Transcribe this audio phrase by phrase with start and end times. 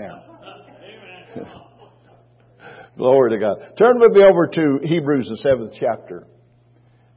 [0.00, 0.24] now.
[2.96, 3.56] Glory to God.
[3.78, 6.26] Turn with me over to Hebrews, the seventh chapter,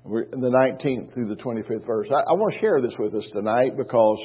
[0.06, 2.10] the 19th through the 25th verse.
[2.12, 4.20] I, I want to share this with us tonight because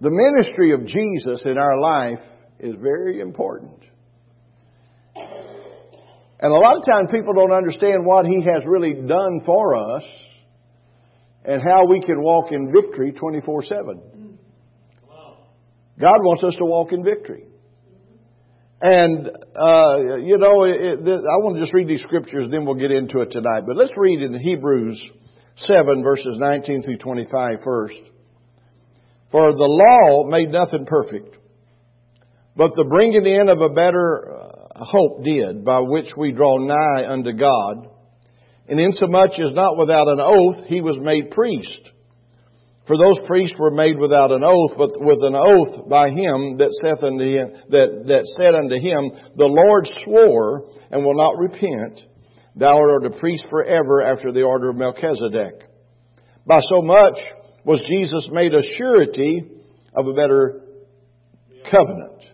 [0.00, 2.20] the ministry of Jesus in our life
[2.58, 3.84] is very important.
[5.14, 10.04] And a lot of times people don't understand what He has really done for us
[11.44, 14.21] and how we can walk in victory 24 7.
[16.02, 17.46] God wants us to walk in victory.
[18.80, 22.74] And, uh, you know, it, it, I want to just read these scriptures, then we'll
[22.74, 23.62] get into it tonight.
[23.64, 25.00] But let's read in Hebrews
[25.54, 27.94] 7, verses 19 through 25 first.
[29.30, 31.38] For the law made nothing perfect,
[32.56, 37.06] but the bringing in of a better uh, hope did, by which we draw nigh
[37.06, 37.88] unto God.
[38.68, 41.92] And insomuch as not without an oath he was made priest
[42.86, 46.76] for those priests were made without an oath, but with an oath by him that
[46.82, 52.00] saith unto him, that, that said unto him, The Lord swore and will not repent,
[52.56, 55.68] thou art a priest forever after the order of Melchizedek.
[56.44, 57.18] By so much
[57.64, 59.44] was Jesus made a surety
[59.94, 60.62] of a better
[61.70, 62.24] covenant.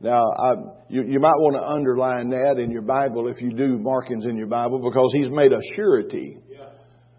[0.00, 0.50] Now, I,
[0.88, 4.36] you, you might want to underline that in your Bible if you do markings in
[4.36, 6.38] your Bible because he's made a surety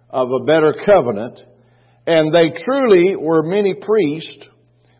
[0.09, 1.39] of a better covenant
[2.07, 4.47] and they truly were many priests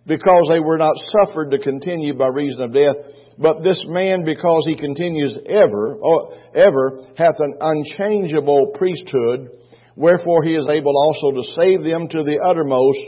[0.05, 2.95] because they were not suffered to continue by reason of death.
[3.38, 9.52] But this man, because he continues ever, oh, ever, hath an unchangeable priesthood,
[9.95, 12.99] wherefore he is able also to save them to the uttermost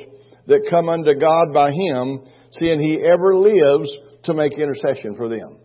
[0.47, 3.91] that come unto God by him, seeing he ever lives
[4.23, 5.59] to make intercession for them.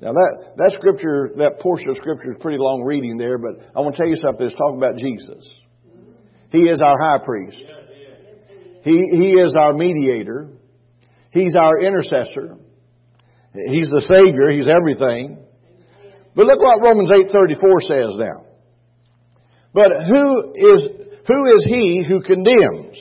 [0.00, 3.80] Now that, that scripture, that portion of scripture is pretty long reading there, but I
[3.80, 4.46] want to tell you something.
[4.46, 5.48] It's talking about Jesus.
[6.52, 7.56] He is our high priest.
[8.84, 10.48] He, he is our mediator.
[11.30, 12.58] He's our intercessor.
[13.54, 14.50] He's the Savior.
[14.50, 15.38] He's everything.
[16.34, 18.52] But look what Romans 8.34 says now.
[19.72, 20.88] But who is,
[21.26, 23.00] who is he who condemns?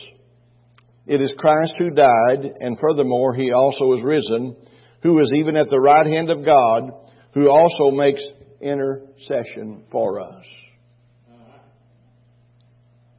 [1.06, 4.56] It is Christ who died, and furthermore, he also is risen,
[5.04, 6.84] who is even at the right hand of God,
[7.34, 8.24] who also makes
[8.62, 10.46] intercession for us.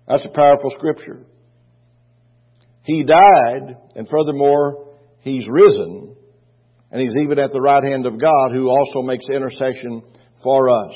[0.07, 1.25] That's a powerful scripture.
[2.83, 4.89] He died, and furthermore,
[5.21, 6.17] He's risen,
[6.91, 10.03] and He's even at the right hand of God who also makes intercession
[10.43, 10.95] for us.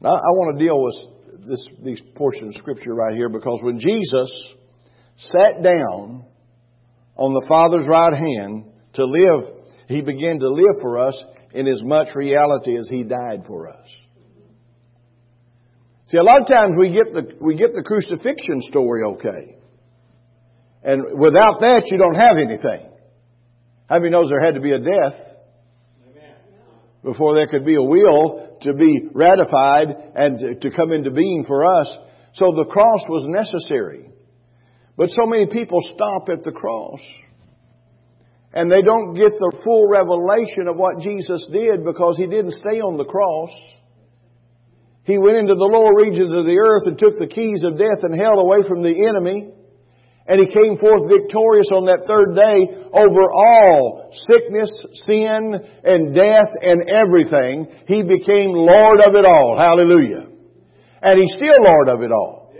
[0.00, 3.78] Now, I want to deal with this, these portions of Scripture right here because when
[3.78, 4.54] Jesus
[5.16, 6.24] sat down
[7.16, 9.54] on the Father's right hand to live,
[9.86, 11.14] He began to live for us
[11.52, 13.88] in as much reality as He died for us.
[16.10, 19.58] See, a lot of times we get the, we get the crucifixion story okay.
[20.82, 22.90] And without that, you don't have anything.
[23.88, 25.14] How many knows there had to be a death
[27.04, 31.44] before there could be a will to be ratified and to, to come into being
[31.46, 31.88] for us?
[32.34, 34.10] So the cross was necessary.
[34.96, 37.00] But so many people stop at the cross.
[38.52, 42.80] And they don't get the full revelation of what Jesus did because He didn't stay
[42.80, 43.50] on the cross.
[45.04, 48.02] He went into the lower regions of the earth and took the keys of death
[48.02, 49.52] and hell away from the enemy.
[50.26, 54.70] And he came forth victorious on that third day over all sickness,
[55.08, 57.66] sin, and death and everything.
[57.86, 59.56] He became Lord of it all.
[59.58, 60.28] Hallelujah.
[61.02, 62.52] And he's still Lord of it all.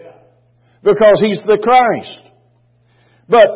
[0.82, 2.34] Because he's the Christ.
[3.28, 3.48] But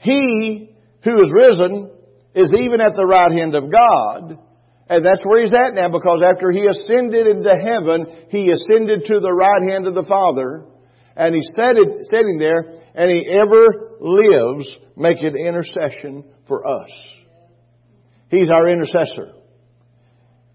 [0.00, 1.90] he who is risen
[2.34, 4.38] is even at the right hand of God
[4.90, 9.20] and that's where he's at now because after he ascended into heaven, he ascended to
[9.20, 10.66] the right hand of the Father.
[11.14, 16.90] And he's sitting there and he ever lives making intercession for us.
[18.30, 19.30] He's our intercessor.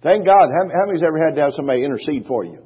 [0.03, 0.49] Thank God.
[0.51, 2.59] How many's ever had to have somebody intercede for you?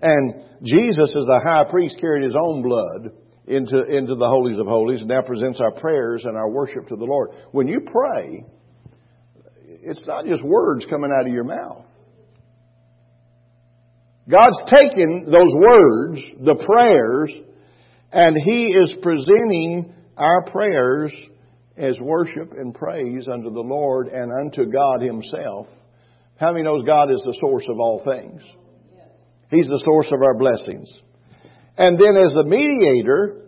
[0.00, 3.10] And Jesus, as the high priest, carried his own blood
[3.48, 6.96] into, into the holies of holies and now presents our prayers and our worship to
[6.96, 7.30] the Lord.
[7.50, 8.44] When you pray,
[9.86, 11.86] it's not just words coming out of your mouth.
[14.28, 17.32] God's taken those words, the prayers,
[18.10, 21.12] and He is presenting our prayers
[21.76, 25.68] as worship and praise unto the Lord and unto God Himself.
[26.40, 28.42] How many knows God is the source of all things?
[29.50, 30.92] He's the source of our blessings.
[31.78, 33.42] And then as the mediator,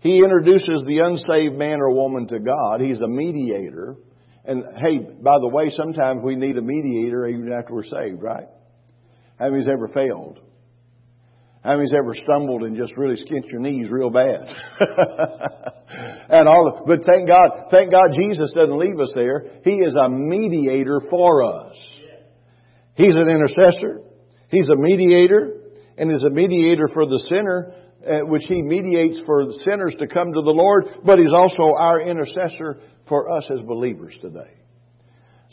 [0.00, 2.80] He introduces the unsaved man or woman to God.
[2.80, 3.96] He's a mediator.
[4.44, 8.48] And hey, by the way, sometimes we need a mediator even after we're saved, right?
[9.38, 10.40] How many's ever failed?
[11.62, 14.54] How many's ever stumbled and just really skint your knees real bad?
[16.28, 16.68] and all.
[16.68, 19.46] of, But thank God, thank God Jesus doesn't leave us there.
[19.64, 21.76] He is a mediator for us.
[22.96, 24.02] He's an intercessor.
[24.48, 25.62] He's a mediator,
[25.96, 27.72] and is a mediator for the sinner,
[28.06, 30.88] Uh, which he mediates for sinners to come to the Lord.
[31.04, 34.60] But he's also our intercessor for us as believers today.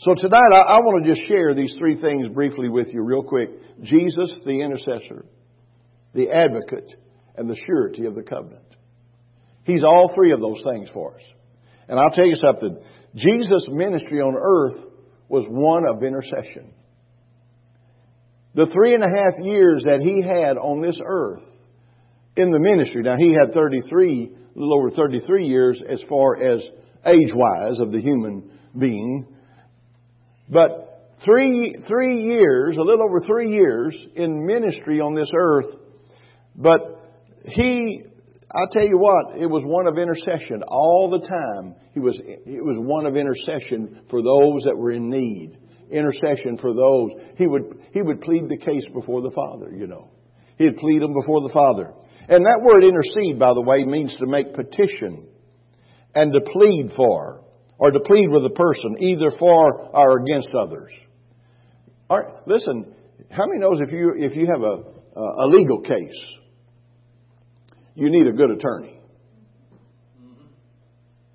[0.00, 3.22] So tonight I, I want to just share these three things briefly with you real
[3.22, 3.50] quick.
[3.82, 5.24] Jesus, the intercessor,
[6.12, 6.92] the advocate,
[7.36, 8.76] and the surety of the covenant.
[9.64, 11.22] He's all three of those things for us.
[11.88, 12.82] And I'll tell you something.
[13.14, 14.90] Jesus' ministry on earth
[15.28, 16.74] was one of intercession.
[18.54, 21.42] The three and a half years that he had on this earth
[22.36, 26.62] in the ministry, now he had 33, a little over 33 years as far as
[27.04, 29.26] age-wise of the human being,
[30.48, 30.92] but
[31.24, 35.76] three, three years, a little over three years in ministry on this earth.
[36.54, 36.80] But
[37.44, 38.02] he,
[38.50, 41.74] I tell you what, it was one of intercession all the time.
[41.92, 45.58] He was, it was one of intercession for those that were in need.
[45.90, 47.10] Intercession for those.
[47.36, 50.10] He would, he would plead the case before the Father, you know.
[50.58, 51.92] He'd plead them before the Father.
[52.28, 55.28] And that word intercede, by the way, means to make petition
[56.14, 57.42] and to plead for
[57.78, 60.92] or to plead with a person, either for or against others.
[62.10, 62.94] Right, listen,
[63.30, 66.20] how many knows if you if you have a a legal case,
[67.94, 68.98] you need a good attorney.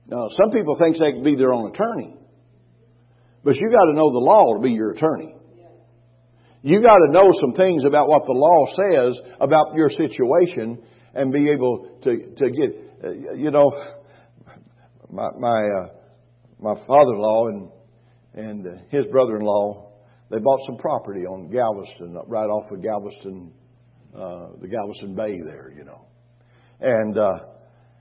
[0.07, 2.15] Now, some people think they can be their own attorney,
[3.43, 5.36] but you got to know the law to be your attorney.
[6.61, 10.83] You got to know some things about what the law says about your situation
[11.13, 12.83] and be able to to get.
[13.03, 13.71] Uh, you know,
[15.09, 15.87] my my uh,
[16.59, 17.71] my father-in-law and
[18.33, 19.91] and uh, his brother-in-law,
[20.29, 23.51] they bought some property on Galveston, right off of Galveston,
[24.15, 26.07] uh, the Galveston Bay there, you know,
[26.79, 27.39] and uh,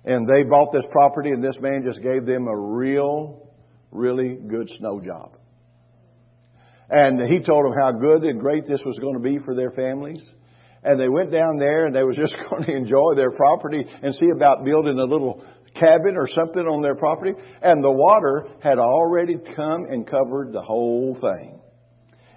[0.05, 3.51] and they bought this property, and this man just gave them a real,
[3.91, 5.36] really good snow job.
[6.89, 9.71] And he told them how good and great this was going to be for their
[9.71, 10.23] families.
[10.85, 14.15] And they went down there and they was just going to enjoy their property and
[14.15, 15.45] see about building a little
[15.79, 20.63] cabin or something on their property, and the water had already come and covered the
[20.63, 21.61] whole thing.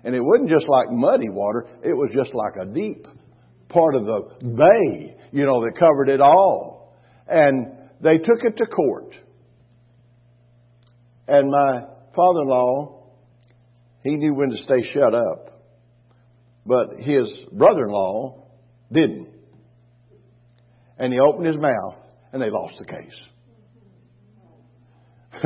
[0.03, 3.05] And it wasn't just like muddy water, it was just like a deep
[3.67, 6.95] part of the bay, you know, that covered it all.
[7.27, 9.15] And they took it to court.
[11.27, 11.81] And my
[12.15, 12.98] father in law,
[14.03, 15.63] he knew when to stay shut up.
[16.65, 18.47] But his brother in law
[18.91, 19.33] didn't.
[20.97, 21.95] And he opened his mouth
[22.31, 23.15] and they lost the case.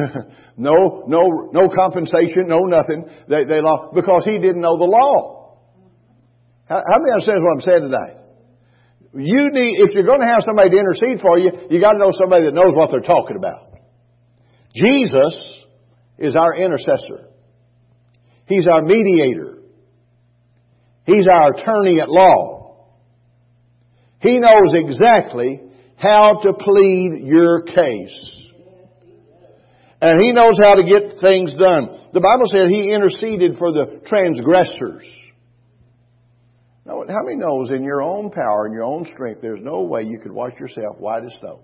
[0.58, 3.06] no, no, no compensation, no nothing.
[3.28, 5.60] They, they lost because he didn't know the law.
[6.66, 8.24] How, how many understand what I'm saying today?
[9.16, 12.00] You need, if you're going to have somebody to intercede for you, you got to
[12.00, 13.78] know somebody that knows what they're talking about.
[14.74, 15.66] Jesus
[16.18, 17.30] is our intercessor.
[18.46, 19.60] He's our mediator.
[21.06, 22.88] He's our attorney at law.
[24.20, 25.62] He knows exactly
[25.98, 28.44] how to plead your case.
[30.02, 31.88] And he knows how to get things done.
[32.14, 35.04] The Bible said he interceded for the transgressors.
[36.86, 40.04] Now, how many knows in your own power and your own strength, there's no way
[40.04, 41.64] you could wash yourself white as snow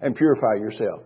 [0.00, 1.02] and purify yourself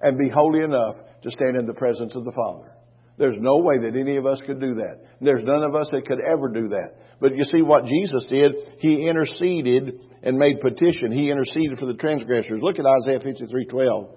[0.00, 2.73] and be holy enough to stand in the presence of the Father?
[3.16, 4.98] There's no way that any of us could do that.
[5.20, 6.90] There's none of us that could ever do that.
[7.20, 8.54] But you see what Jesus did?
[8.78, 11.12] He interceded and made petition.
[11.12, 12.60] He interceded for the transgressors.
[12.60, 14.08] Look at Isaiah 53:12.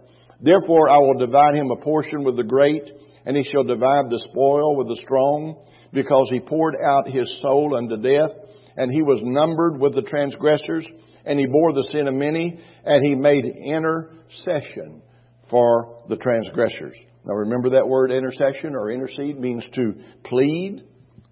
[0.41, 2.89] Therefore I will divide him a portion with the great,
[3.25, 5.57] and he shall divide the spoil with the strong,
[5.93, 8.31] because he poured out his soul unto death,
[8.77, 10.87] and he was numbered with the transgressors,
[11.25, 15.01] and he bore the sin of many, and he made intercession
[15.49, 16.95] for the transgressors.
[17.27, 20.83] Now remember that word intercession or intercede means to plead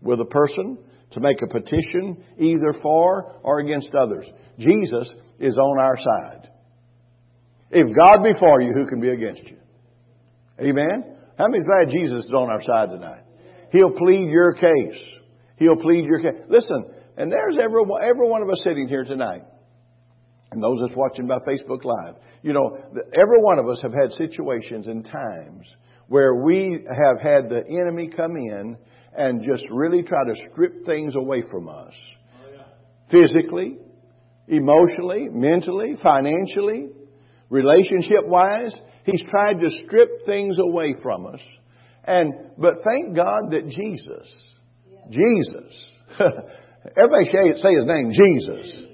[0.02, 0.78] with a person,
[1.12, 4.28] to make a petition either for or against others.
[4.60, 5.10] Jesus
[5.40, 6.50] is on our side.
[7.72, 9.58] If God be for you, who can be against you?
[10.60, 11.18] Amen?
[11.38, 13.24] How many's glad Jesus is on our side tonight?
[13.72, 15.02] He'll plead your case.
[15.58, 16.44] He'll plead your case.
[16.50, 16.86] Listen,
[17.18, 19.44] and there's every, every one of us sitting here tonight.
[20.52, 22.16] And those that's watching by Facebook Live.
[22.42, 22.78] You know,
[23.14, 25.68] every one of us have had situations and times
[26.08, 28.78] where we have had the enemy come in
[29.16, 31.94] and just really try to strip things away from us.
[33.10, 33.78] Physically,
[34.48, 36.90] emotionally, mentally, financially
[37.50, 38.76] relationship wise.
[39.04, 41.40] He's tried to strip things away from us.
[42.04, 44.34] And, but thank God that Jesus,
[45.10, 47.26] Jesus, everybody
[47.62, 48.86] say, his name, Jesus.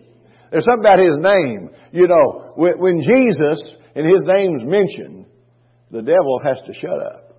[0.51, 1.69] There's something about His name.
[1.91, 5.25] You know, when Jesus and His name's mentioned,
[5.91, 7.31] the devil has to shut up.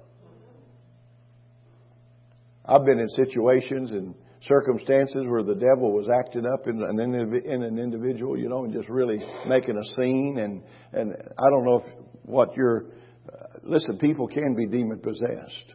[2.64, 7.00] I've been in situations and circumstances where the devil was acting up in an,
[7.44, 10.38] in an individual, you know, and just really making a scene.
[10.38, 11.94] And, and I don't know if
[12.24, 12.86] what you're,
[13.28, 15.74] uh, listen, people can be demon possessed.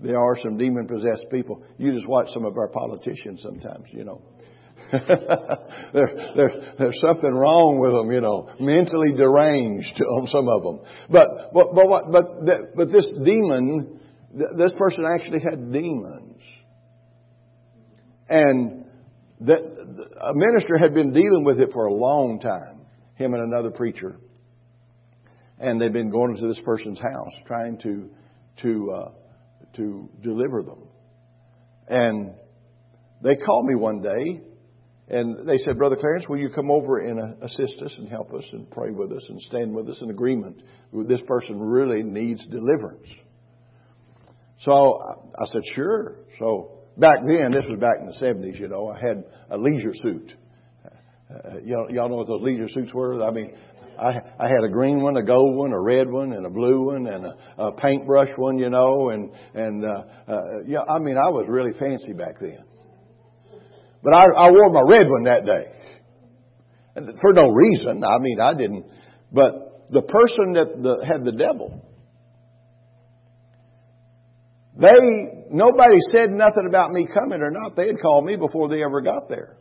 [0.00, 1.62] There are some demon possessed people.
[1.78, 4.22] You just watch some of our politicians sometimes, you know.
[4.92, 10.80] there, there, there's something wrong with them, you know, mentally deranged on some of them.
[11.10, 12.24] But, but, but what, but,
[12.76, 14.00] but this demon,
[14.56, 16.42] this person actually had demons.
[18.28, 18.84] And
[19.40, 23.70] that, a minister had been dealing with it for a long time, him and another
[23.70, 24.18] preacher.
[25.58, 28.10] And they'd been going to this person's house trying to,
[28.62, 29.10] to, uh,
[29.76, 30.88] to deliver them.
[31.88, 32.34] And
[33.22, 34.42] they called me one day
[35.08, 38.34] and they said, Brother Clarence, will you come over and uh, assist us and help
[38.34, 40.62] us and pray with us and stand with us in agreement?
[40.92, 43.06] This person really needs deliverance.
[44.60, 44.98] So
[45.38, 46.16] I said, sure.
[46.40, 49.94] So back then, this was back in the 70s, you know, I had a leisure
[49.94, 50.34] suit.
[50.84, 53.22] Uh, y'all, y'all know what those leisure suits were?
[53.24, 53.54] I mean,
[53.98, 56.86] I, I had a green one, a gold one, a red one, and a blue
[56.86, 61.16] one, and a, a paintbrush one, you know, and and uh, uh, yeah, I mean,
[61.16, 62.58] I was really fancy back then.
[64.06, 65.64] But I, I wore my red one that day,
[66.94, 68.04] and for no reason.
[68.04, 68.86] I mean, I didn't.
[69.32, 71.84] But the person that the, had the devil,
[74.78, 77.74] they nobody said nothing about me coming or not.
[77.74, 79.56] They had called me before they ever got there,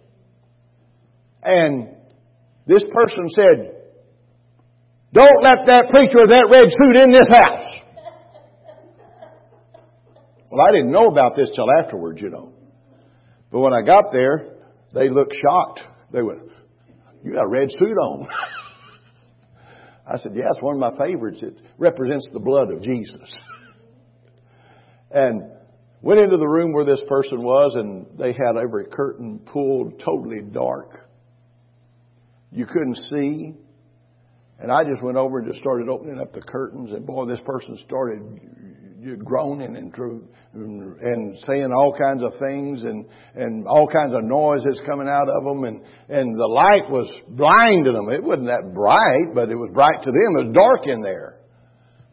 [1.41, 1.95] and
[2.67, 3.73] this person said,
[5.11, 7.79] don't let that preacher with that red suit in this house.
[10.51, 12.54] Well, I didn't know about this till afterwards, you know.
[13.51, 14.55] But when I got there,
[14.93, 15.81] they looked shocked.
[16.11, 16.41] They went,
[17.23, 18.27] You got a red suit on.
[20.07, 21.41] I said, Yeah, it's one of my favorites.
[21.41, 23.37] It represents the blood of Jesus.
[25.11, 25.51] and
[26.01, 30.41] went into the room where this person was, and they had every curtain pulled totally
[30.51, 31.09] dark.
[32.51, 33.53] You couldn't see.
[34.59, 37.41] And I just went over and just started opening up the curtains, and boy, this
[37.45, 38.21] person started
[39.23, 39.93] groaning and
[40.53, 45.43] and saying all kinds of things and and all kinds of noises coming out of
[45.43, 48.09] them, and and the light was blinding them.
[48.09, 50.37] It wasn't that bright, but it was bright to them.
[50.37, 51.41] It was dark in there,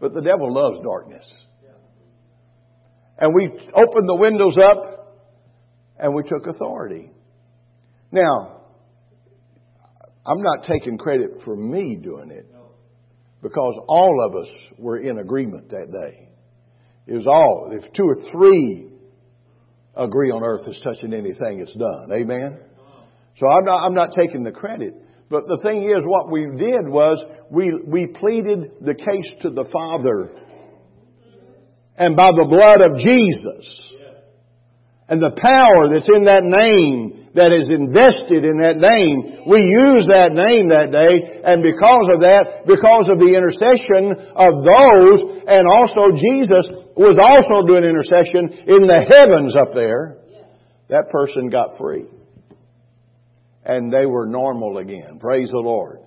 [0.00, 1.28] but the devil loves darkness.
[3.18, 4.78] And we opened the windows up,
[5.99, 7.12] and we took authority.
[8.11, 8.62] Now,
[10.26, 12.46] I'm not taking credit for me doing it
[13.42, 16.31] because all of us were in agreement that day.
[17.06, 18.88] It was all, if two or three
[19.94, 22.11] agree on earth as touching anything, it's done.
[22.12, 22.59] Amen?
[23.37, 24.94] So I'm not, I'm not taking the credit.
[25.28, 29.64] But the thing is, what we did was we, we pleaded the case to the
[29.73, 30.30] Father.
[31.97, 33.80] And by the blood of Jesus.
[35.09, 39.48] And the power that's in that name that is invested in that name.
[39.48, 44.60] We use that name that day, and because of that, because of the intercession of
[44.60, 50.18] those, and also Jesus was also doing intercession in the heavens up there,
[50.88, 52.06] that person got free.
[53.64, 55.18] And they were normal again.
[55.18, 56.00] Praise the Lord.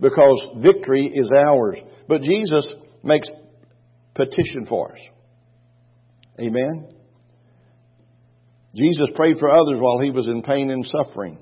[0.00, 1.78] Because victory is ours.
[2.08, 2.66] But Jesus
[3.04, 3.28] makes
[4.14, 5.00] petition for us.
[6.40, 6.95] Amen.
[8.76, 11.38] Jesus prayed for others while he was in pain and suffering.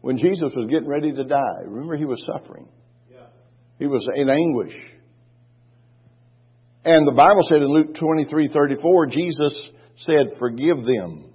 [0.00, 2.68] When Jesus was getting ready to die, remember he was suffering.
[3.78, 4.74] He was in anguish.
[6.84, 11.32] And the Bible said in Luke 23 34, Jesus said, Forgive them,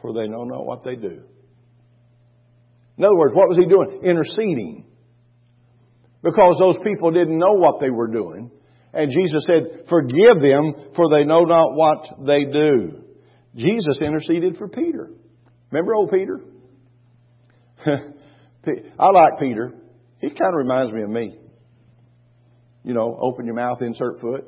[0.00, 1.22] for they know not what they do.
[2.98, 4.00] In other words, what was he doing?
[4.02, 4.86] Interceding.
[6.22, 8.50] Because those people didn't know what they were doing.
[8.92, 13.02] And Jesus said, Forgive them, for they know not what they do.
[13.54, 15.10] Jesus interceded for Peter.
[15.70, 16.40] Remember old Peter?
[17.86, 19.72] I like Peter.
[20.20, 21.38] He kind of reminds me of me.
[22.84, 24.44] You know, open your mouth, insert foot.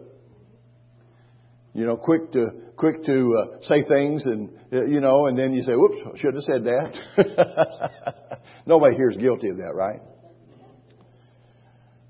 [1.73, 2.47] You know, quick to
[2.77, 6.19] quick to uh, say things, and uh, you know, and then you say, "Whoops, I
[6.19, 10.01] should have said that." Nobody here is guilty of that, right?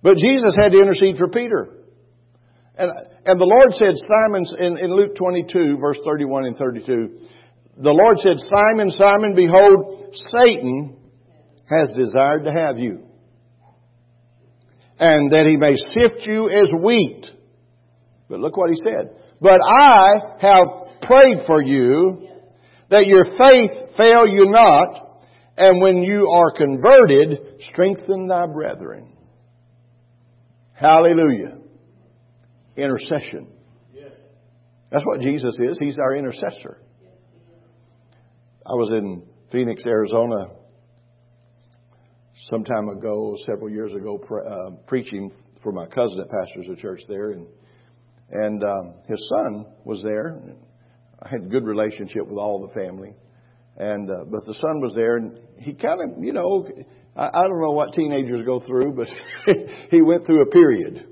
[0.02, 1.73] But Jesus had to intercede for Peter.
[2.76, 2.90] And,
[3.24, 7.18] and the Lord said, Simon, in, in Luke 22, verse 31 and 32,
[7.76, 10.96] the Lord said, Simon, Simon, behold, Satan
[11.68, 13.04] has desired to have you.
[14.98, 17.26] And that he may sift you as wheat.
[18.28, 19.10] But look what he said.
[19.40, 20.66] But I have
[21.02, 22.28] prayed for you
[22.90, 25.04] that your faith fail you not,
[25.56, 29.16] And when you are converted, strengthen thy brethren.
[30.72, 31.63] Hallelujah.
[32.76, 33.48] Intercession.
[34.90, 35.78] That's what Jesus is.
[35.78, 36.80] He's our intercessor.
[38.66, 40.46] I was in Phoenix, Arizona
[42.50, 46.76] some time ago, several years ago, pre- uh, preaching for my cousin that pastors a
[46.76, 47.46] church there, and
[48.30, 50.40] and um, his son was there.
[51.22, 53.14] I had a good relationship with all the family,
[53.76, 56.68] and uh, but the son was there, and he kind of, you know,
[57.16, 59.08] I, I don't know what teenagers go through, but
[59.90, 61.08] he went through a period.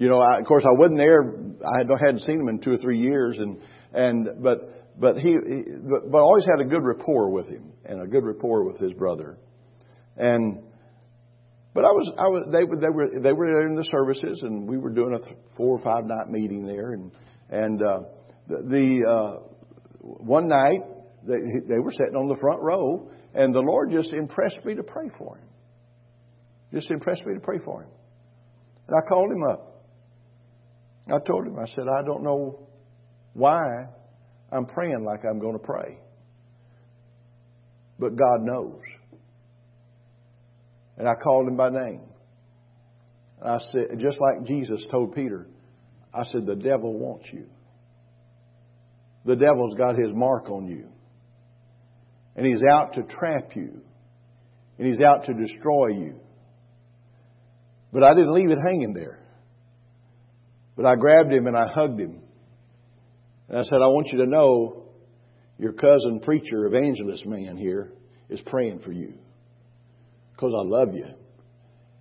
[0.00, 1.20] You know, I, of course, I wasn't there.
[1.62, 3.60] I hadn't seen him in two or three years, and
[3.92, 8.00] and but but he, he but, but always had a good rapport with him and
[8.00, 9.36] a good rapport with his brother,
[10.16, 10.62] and
[11.74, 14.66] but I was, I was, they, they were, they were there in the services, and
[14.66, 17.12] we were doing a four or five night meeting there, and
[17.50, 18.00] and uh,
[18.48, 19.34] the, the uh,
[20.00, 20.80] one night
[21.28, 21.36] they,
[21.68, 25.10] they were sitting on the front row, and the Lord just impressed me to pray
[25.18, 25.48] for him.
[26.72, 27.90] Just impressed me to pray for him,
[28.88, 29.69] and I called him up.
[31.08, 32.68] I told him, I said, I don't know
[33.32, 33.62] why
[34.52, 35.98] I'm praying like I'm going to pray,
[37.98, 38.80] but God knows.
[40.98, 42.08] And I called him by name.
[43.40, 45.46] And I said, just like Jesus told Peter,
[46.14, 47.46] I said, the devil wants you.
[49.24, 50.88] The devil's got his mark on you.
[52.36, 53.80] And he's out to trap you.
[54.78, 56.20] And he's out to destroy you.
[57.92, 59.19] But I didn't leave it hanging there.
[60.80, 62.22] But I grabbed him and I hugged him.
[63.50, 64.84] And I said, I want you to know
[65.58, 67.92] your cousin preacher, evangelist man here,
[68.30, 69.12] is praying for you
[70.32, 71.04] because I love you.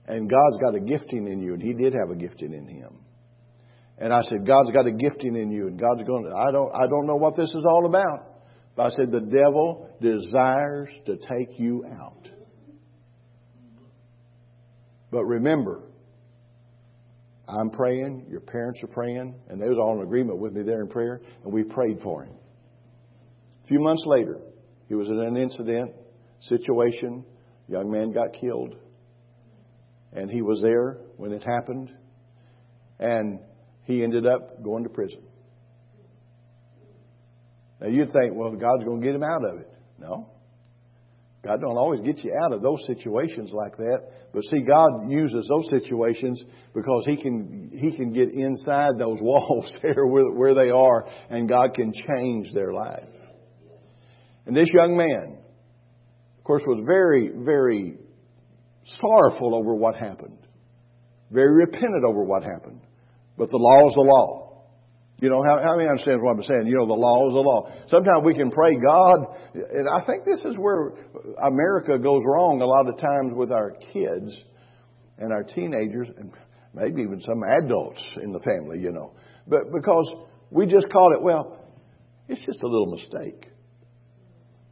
[0.07, 3.03] And God's got a gifting in you, and He did have a gifting in Him.
[3.97, 6.73] And I said, God's got a gifting in you, and God's going to, I don't,
[6.73, 8.45] I don't know what this is all about.
[8.77, 12.29] But I said, the devil desires to take you out.
[15.11, 15.88] But remember,
[17.57, 20.81] I'm praying, your parents are praying, and they was all in agreement with me there
[20.81, 22.35] in prayer, and we prayed for him.
[23.63, 24.39] A few months later,
[24.87, 25.93] he was in an incident,
[26.41, 27.25] situation,
[27.69, 28.75] Young man got killed.
[30.11, 31.91] And he was there when it happened.
[32.97, 33.39] And
[33.83, 35.21] he ended up going to prison.
[37.79, 39.71] Now you'd think, well, God's going to get him out of it.
[39.99, 40.31] No.
[41.43, 43.99] God don't always get you out of those situations like that.
[44.33, 49.71] But see, God uses those situations because He can He can get inside those walls
[49.81, 53.07] there where, where they are, and God can change their life.
[54.45, 55.39] And this young man
[56.39, 57.97] of course, was very, very
[58.99, 60.39] sorrowful over what happened.
[61.29, 62.81] Very repentant over what happened.
[63.37, 64.48] But the law is the law.
[65.21, 66.67] You know, how, how many understand what I'm saying?
[66.67, 67.71] You know, the law is the law.
[67.87, 70.93] Sometimes we can pray God, and I think this is where
[71.43, 74.33] America goes wrong a lot of times with our kids
[75.17, 76.31] and our teenagers, and
[76.73, 79.13] maybe even some adults in the family, you know.
[79.45, 80.09] But because
[80.51, 81.65] we just call it, well,
[82.29, 83.51] it's just a little mistake.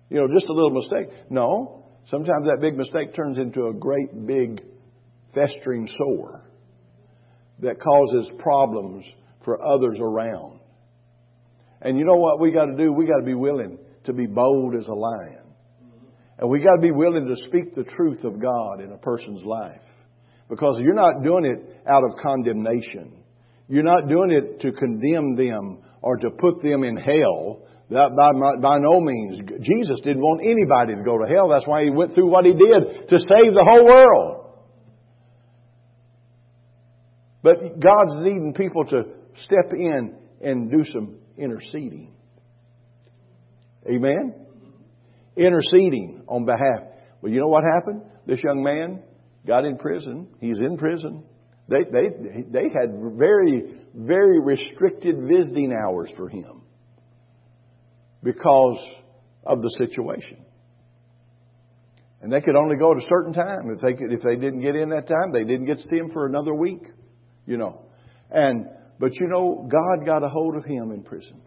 [0.09, 1.07] You know, just a little mistake.
[1.29, 1.85] No.
[2.05, 4.63] Sometimes that big mistake turns into a great big
[5.35, 6.49] festering sore
[7.59, 9.05] that causes problems
[9.47, 10.59] for others around.
[11.81, 12.91] And you know what we got to do?
[12.91, 15.53] We got to be willing to be bold as a lion.
[16.37, 19.45] And we got to be willing to speak the truth of God in a person's
[19.45, 19.79] life.
[20.49, 23.23] Because you're not doing it out of condemnation.
[23.69, 27.61] You're not doing it to condemn them or to put them in hell.
[27.89, 29.39] That by, by no means.
[29.61, 31.47] Jesus didn't want anybody to go to hell.
[31.47, 34.43] That's why he went through what he did to save the whole world.
[37.41, 42.13] But God's needing people to step in and do some interceding.
[43.89, 44.33] Amen?
[45.35, 46.89] Interceding on behalf.
[47.21, 48.01] Well, you know what happened?
[48.25, 49.03] This young man
[49.45, 50.27] got in prison.
[50.39, 51.23] He's in prison.
[51.69, 56.63] They, they, they had very, very restricted visiting hours for him
[58.23, 58.79] because
[59.43, 60.45] of the situation.
[62.21, 63.69] And they could only go at a certain time.
[63.75, 65.97] If they could, if they didn't get in that time, they didn't get to see
[65.97, 66.81] him for another week.
[67.45, 67.85] You know.
[68.31, 68.65] And
[68.99, 71.41] but you know, God got a hold of him in prison.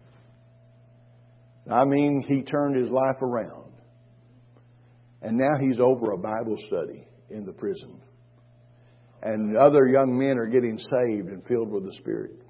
[1.69, 3.71] I mean, he turned his life around.
[5.21, 8.01] And now he's over a Bible study in the prison.
[9.21, 12.41] And other young men are getting saved and filled with the Spirit.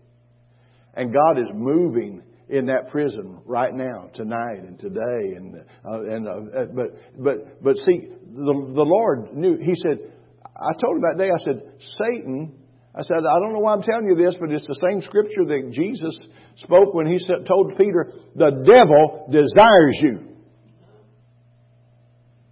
[0.94, 6.28] And God is moving in that prison right now, tonight and today, and uh, and
[6.28, 6.88] uh, uh, but
[7.18, 9.58] but but see, the the Lord knew.
[9.58, 10.12] He said,
[10.46, 11.30] I told him that day.
[11.30, 12.58] I said, Satan.
[12.94, 15.46] I said, I don't know why I'm telling you this, but it's the same scripture
[15.46, 16.18] that Jesus
[16.58, 20.28] spoke when he told Peter, the devil desires you.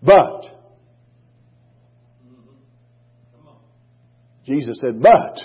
[0.01, 0.45] But,
[4.45, 5.41] Jesus said, but,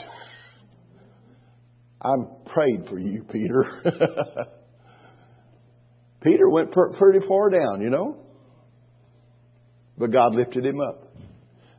[2.01, 3.65] I'm prayed for you, Peter.
[6.23, 8.19] Peter went pretty far down, you know.
[9.99, 11.13] But God lifted him up.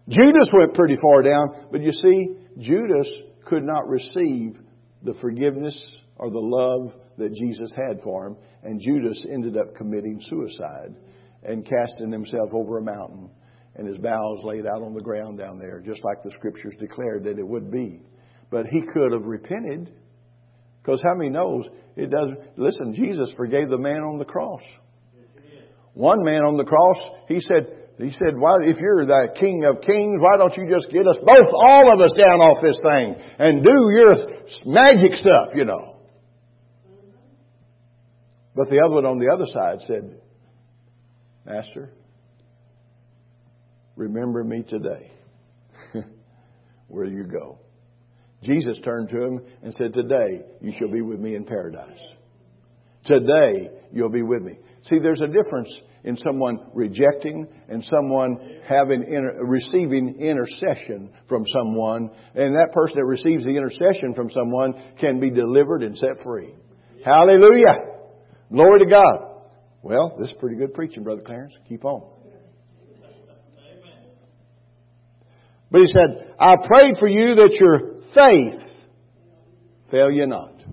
[0.07, 3.09] Judas went pretty far down, but you see, Judas
[3.45, 4.57] could not receive
[5.03, 5.75] the forgiveness
[6.17, 10.95] or the love that Jesus had for him, and Judas ended up committing suicide
[11.43, 13.29] and casting himself over a mountain,
[13.75, 17.23] and his bowels laid out on the ground down there, just like the scriptures declared
[17.25, 18.01] that it would be.
[18.49, 19.93] But he could have repented,
[20.81, 21.65] because how many knows
[21.95, 22.57] it doesn't?
[22.57, 24.61] Listen, Jesus forgave the man on the cross.
[25.93, 29.81] One man on the cross, he said, he said, why, if you're the King of
[29.81, 33.15] Kings, why don't you just get us both, all of us down off this thing
[33.39, 34.15] and do your
[34.65, 36.01] magic stuff, you know.
[38.53, 40.19] But the other one on the other side said,
[41.45, 41.91] Master,
[43.95, 45.11] remember me today
[46.87, 47.59] where you go.
[48.43, 52.01] Jesus turned to him and said, Today you shall be with me in paradise.
[53.05, 54.53] Today you'll be with me.
[54.83, 55.73] See, there's a difference
[56.05, 63.05] in someone rejecting and someone having inter, receiving intercession from someone, and that person that
[63.05, 66.53] receives the intercession from someone can be delivered and set free.
[67.03, 67.73] Hallelujah!
[68.53, 69.41] Glory to God.
[69.81, 71.53] Well, this is pretty good preaching, Brother Clarence.
[71.67, 72.11] Keep on.
[75.71, 78.83] But he said, I prayed for you that your faith
[79.91, 80.63] fail you not.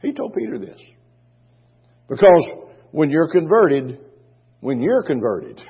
[0.00, 0.80] He told Peter this.
[2.08, 2.44] Because
[2.90, 3.98] when you're converted,
[4.64, 5.60] when you're converted,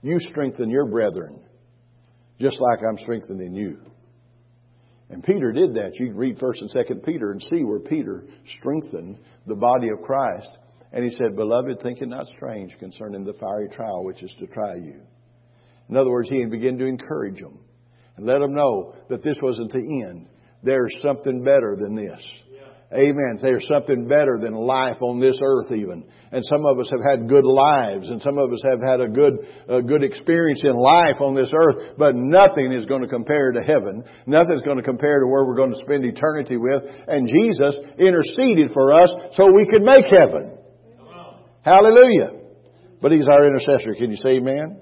[0.00, 1.42] you strengthen your brethren
[2.38, 3.80] just like I'm strengthening you.
[5.10, 5.90] And Peter did that.
[5.94, 8.26] You read 1st and 2nd Peter and see where Peter
[8.58, 10.50] strengthened the body of Christ.
[10.92, 14.46] And he said, Beloved, think it not strange concerning the fiery trial which is to
[14.46, 15.00] try you.
[15.88, 17.58] In other words, he began to encourage them
[18.16, 20.28] and let them know that this wasn't the end.
[20.62, 22.24] There's something better than this.
[22.92, 23.38] Amen.
[23.40, 26.04] There's something better than life on this earth even.
[26.30, 29.08] And some of us have had good lives and some of us have had a
[29.08, 29.34] good,
[29.68, 33.62] a good experience in life on this earth, but nothing is going to compare to
[33.62, 34.04] heaven.
[34.26, 36.84] Nothing's going to compare to where we're going to spend eternity with.
[37.08, 40.58] And Jesus interceded for us so we could make heaven.
[41.62, 42.32] Hallelujah.
[43.00, 43.94] But He's our intercessor.
[43.94, 44.78] Can you say amen?
[44.78, 44.80] amen?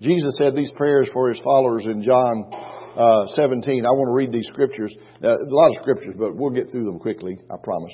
[0.00, 3.84] Jesus said these prayers for His followers in John uh, 17.
[3.84, 4.94] I want to read these scriptures.
[5.22, 7.92] Uh, a lot of scriptures, but we'll get through them quickly, I promise.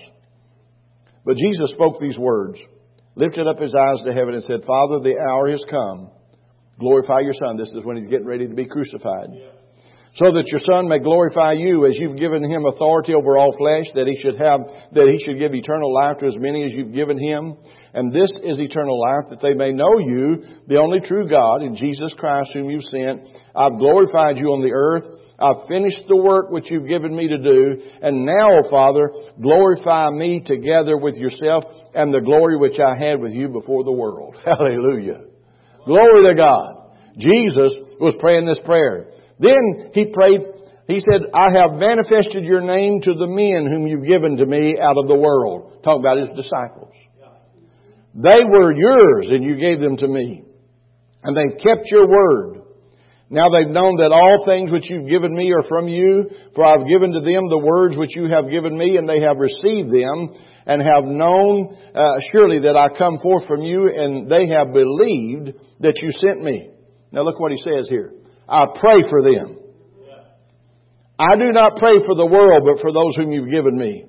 [1.25, 2.59] But Jesus spoke these words,
[3.15, 6.11] lifted up his eyes to heaven and said, Father, the hour has come.
[6.79, 7.57] Glorify your Son.
[7.57, 9.29] This is when he's getting ready to be crucified.
[10.15, 13.87] So that your Son may glorify you as you've given him authority over all flesh,
[13.95, 14.61] that he should have,
[14.93, 17.57] that he should give eternal life to as many as you've given him.
[17.95, 21.77] And this is eternal life, that they may know you, the only true God, in
[21.77, 23.29] Jesus Christ whom you've sent.
[23.55, 25.05] I've glorified you on the earth.
[25.39, 27.83] I've finished the work which you've given me to do.
[28.01, 33.33] And now, Father, glorify me together with yourself and the glory which I had with
[33.33, 34.37] you before the world.
[34.45, 35.25] Hallelujah.
[35.85, 36.83] Glory to God.
[37.19, 39.09] Jesus was praying this prayer.
[39.39, 40.41] Then he prayed,
[40.87, 44.79] he said, I have manifested your name to the men whom you've given to me
[44.81, 45.83] out of the world.
[45.83, 46.95] Talk about his disciples.
[48.15, 50.45] They were yours and you gave them to me.
[51.23, 52.63] And they kept your word.
[53.31, 56.87] Now they've known that all things which you've given me are from you, for I've
[56.87, 60.37] given to them the words which you have given me, and they have received them,
[60.67, 65.57] and have known uh, surely that I come forth from you, and they have believed
[65.81, 66.69] that you sent me.
[67.11, 68.13] Now look what he says here.
[68.47, 69.57] I pray for them.
[71.19, 74.05] I do not pray for the world, but for those whom you've given me,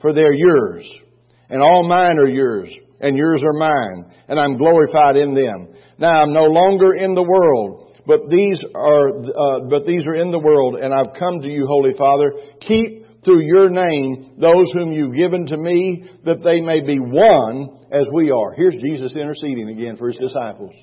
[0.00, 0.84] for they're yours,
[1.48, 5.74] and all mine are yours and yours are mine, and I'm glorified in them.
[5.98, 10.30] Now I'm no longer in the world, but these are, uh, but these are in
[10.30, 12.32] the world, and I've come to you, Holy Father.
[12.60, 17.86] Keep through your name those whom you've given to me, that they may be one
[17.90, 18.54] as we are.
[18.54, 20.74] Here's Jesus interceding again for his disciples.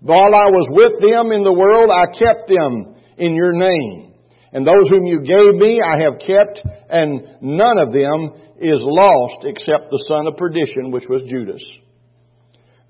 [0.00, 4.05] While I was with them in the world, I kept them in your name.
[4.52, 9.44] And those whom you gave me, I have kept, and none of them is lost
[9.44, 11.62] except the son of perdition, which was Judas.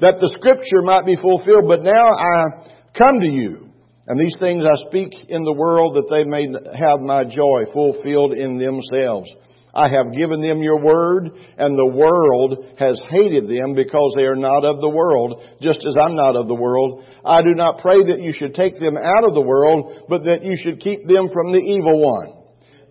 [0.00, 3.70] That the scripture might be fulfilled, but now I come to you,
[4.06, 6.46] and these things I speak in the world that they may
[6.78, 9.28] have my joy fulfilled in themselves.
[9.76, 14.34] I have given them your word, and the world has hated them because they are
[14.34, 17.04] not of the world, just as I'm not of the world.
[17.22, 20.42] I do not pray that you should take them out of the world, but that
[20.42, 22.32] you should keep them from the evil one.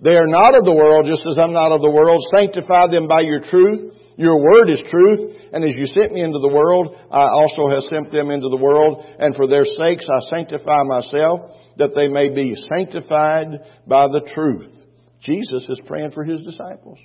[0.04, 2.22] They are not of the world, just as I'm not of the world.
[2.30, 3.96] Sanctify them by your truth.
[4.18, 5.42] Your word is truth.
[5.54, 8.62] And as you sent me into the world, I also have sent them into the
[8.62, 9.04] world.
[9.18, 14.85] And for their sakes I sanctify myself, that they may be sanctified by the truth.
[15.26, 17.00] Jesus is praying for his disciples.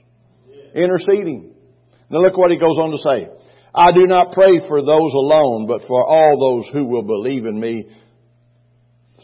[0.75, 1.55] Interceding.
[2.11, 3.29] Now look what he goes on to say.
[3.75, 7.59] I do not pray for those alone, but for all those who will believe in
[7.59, 7.89] me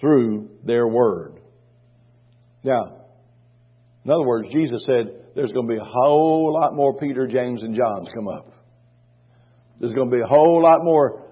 [0.00, 1.40] through their word.
[2.62, 3.06] Now,
[4.04, 7.62] in other words, Jesus said there's going to be a whole lot more Peter, James,
[7.62, 8.52] and Johns come up.
[9.80, 11.24] There's going to be a whole lot more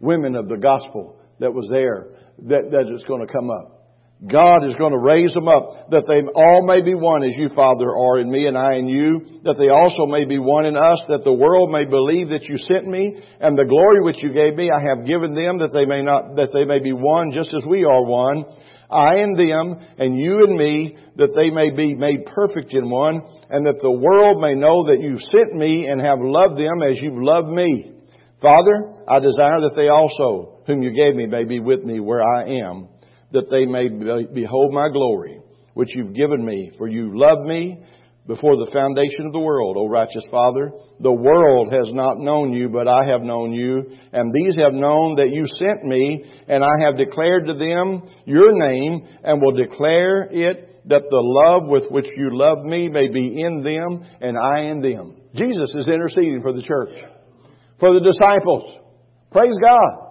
[0.00, 2.08] women of the gospel that was there
[2.48, 3.79] that, that is going to come up.
[4.20, 7.48] God is going to raise them up that they all may be one as you,
[7.56, 10.76] Father, are in me and I in you, that they also may be one in
[10.76, 14.28] us, that the world may believe that you sent me and the glory which you
[14.28, 17.32] gave me I have given them that they may not, that they may be one
[17.32, 18.44] just as we are one.
[18.90, 23.24] I and them and you and me, that they may be made perfect in one
[23.48, 27.00] and that the world may know that you sent me and have loved them as
[27.00, 27.92] you've loved me.
[28.42, 32.20] Father, I desire that they also, whom you gave me, may be with me where
[32.20, 32.90] I am
[33.32, 33.88] that they may
[34.32, 35.40] behold my glory,
[35.74, 36.70] which you've given me.
[36.78, 37.82] For you loved me
[38.26, 40.70] before the foundation of the world, O righteous Father.
[41.00, 45.16] The world has not known you, but I have known you, and these have known
[45.16, 50.28] that you sent me, and I have declared to them your name, and will declare
[50.30, 54.62] it that the love with which you love me may be in them, and I
[54.62, 55.16] in them.
[55.34, 57.02] Jesus is interceding for the church,
[57.78, 58.64] for the disciples.
[59.30, 60.08] Praise God.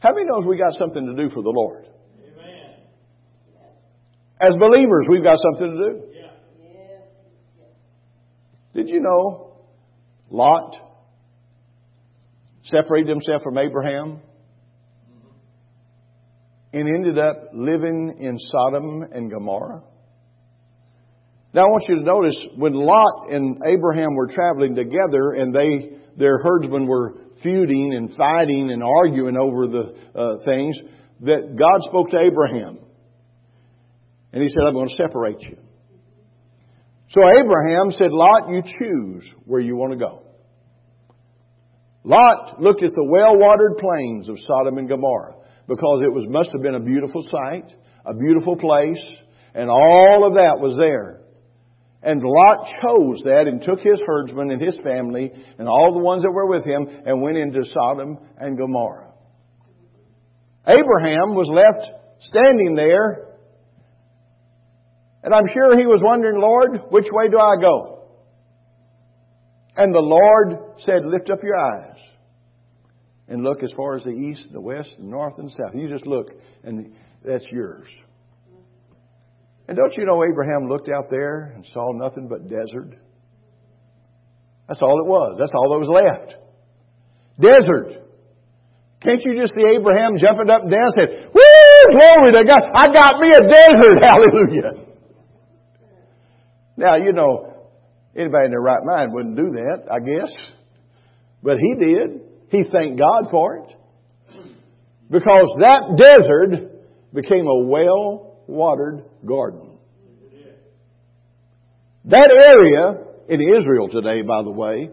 [0.00, 1.88] How many knows we got something to do for the Lord?
[4.40, 6.02] As believers, we've got something to do.
[8.74, 9.58] Did you know
[10.30, 10.76] Lot
[12.64, 14.20] separated himself from Abraham
[16.72, 19.82] and ended up living in Sodom and Gomorrah?
[21.52, 25.90] Now I want you to notice when Lot and Abraham were traveling together and they,
[26.16, 30.76] their herdsmen were feuding and fighting and arguing over the uh, things,
[31.20, 32.83] that God spoke to Abraham.
[34.34, 35.56] And he said, I'm going to separate you.
[37.10, 40.24] So Abraham said, Lot, you choose where you want to go.
[42.02, 45.36] Lot looked at the well-watered plains of Sodom and Gomorrah
[45.68, 47.72] because it was, must have been a beautiful sight,
[48.04, 49.00] a beautiful place,
[49.54, 51.20] and all of that was there.
[52.02, 56.24] And Lot chose that and took his herdsmen and his family and all the ones
[56.24, 59.12] that were with him and went into Sodom and Gomorrah.
[60.66, 63.33] Abraham was left standing there
[65.24, 68.04] and I'm sure he was wondering, Lord, which way do I go?
[69.74, 71.98] And the Lord said, lift up your eyes
[73.26, 75.74] and look as far as the east, the west, the north, and the south.
[75.74, 76.28] You just look,
[76.62, 77.88] and that's yours.
[79.66, 83.00] And don't you know Abraham looked out there and saw nothing but desert?
[84.68, 85.36] That's all it was.
[85.38, 86.36] That's all that was left.
[87.40, 88.04] Desert.
[89.00, 91.96] Can't you just see Abraham jumping up and down and saying, Woo!
[91.96, 92.60] Glory to God!
[92.74, 94.04] I got me a desert!
[94.04, 94.83] Hallelujah!
[96.76, 97.52] Now, you know,
[98.16, 100.34] anybody in their right mind wouldn't do that, I guess.
[101.42, 102.20] But he did.
[102.50, 103.74] He thanked God for it.
[105.10, 106.72] Because that desert
[107.12, 109.78] became a well-watered garden.
[112.06, 114.90] That area in Israel today, by the way,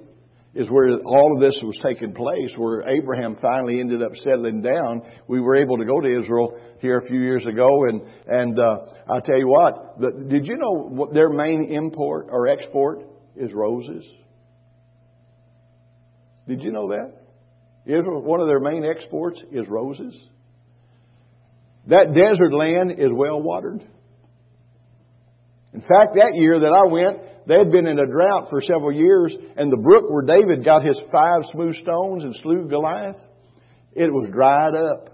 [0.54, 5.02] is where all of this was taking place, where Abraham finally ended up settling down.
[5.28, 8.78] We were able to go to Israel here a few years ago, and and uh,
[9.10, 10.00] I'll tell you what.
[10.00, 13.04] The, did you know what their main import or export
[13.36, 14.10] is roses?
[16.48, 17.14] Did you know that?
[17.86, 20.20] Israel, one of their main exports is roses.
[21.88, 23.88] That desert land is well watered.
[25.74, 28.92] In fact, that year that I went, they had been in a drought for several
[28.92, 33.18] years, and the brook where David got his five smooth stones and slew Goliath,
[33.94, 35.12] it was dried up.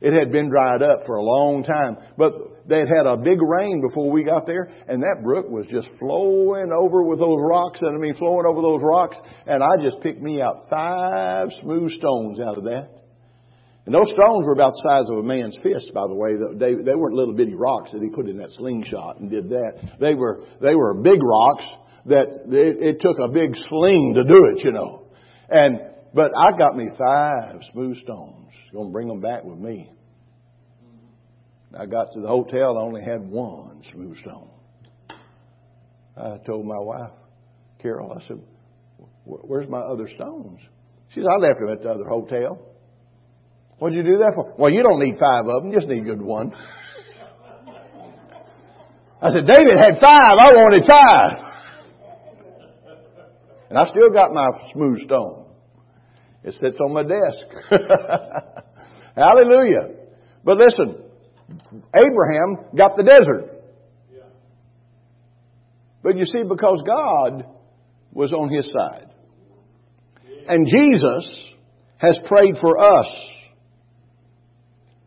[0.00, 1.96] It had been dried up for a long time.
[2.16, 5.66] But they had had a big rain before we got there, and that brook was
[5.66, 9.82] just flowing over with those rocks, and I mean flowing over those rocks, and I
[9.82, 12.90] just picked me out five smooth stones out of that.
[13.88, 16.32] And those stones were about the size of a man's fist, by the way.
[16.58, 19.96] They, they weren't little bitty rocks that he put in that slingshot and did that.
[19.98, 21.64] They were, they were big rocks
[22.04, 25.06] that it, it took a big sling to do it, you know.
[25.48, 25.80] And,
[26.12, 28.52] but I got me five smooth stones.
[28.74, 29.90] Gonna bring them back with me.
[31.72, 34.50] I got to the hotel and only had one smooth stone.
[36.14, 37.12] I told my wife,
[37.80, 38.42] Carol, I said,
[39.24, 40.60] where's my other stones?
[41.08, 42.74] She said, I left them at the other hotel.
[43.78, 44.54] What'd you do that for?
[44.58, 46.52] Well, you don't need five of them, you just need a good one.
[49.20, 50.38] I said, David had five.
[50.38, 51.48] I wanted five.
[53.68, 55.46] And I still got my smooth stone.
[56.44, 57.44] It sits on my desk.
[59.16, 59.96] Hallelujah.
[60.44, 61.02] But listen,
[61.94, 63.58] Abraham got the desert.
[66.02, 67.44] But you see, because God
[68.12, 69.10] was on his side.
[70.46, 71.50] And Jesus
[71.98, 73.06] has prayed for us.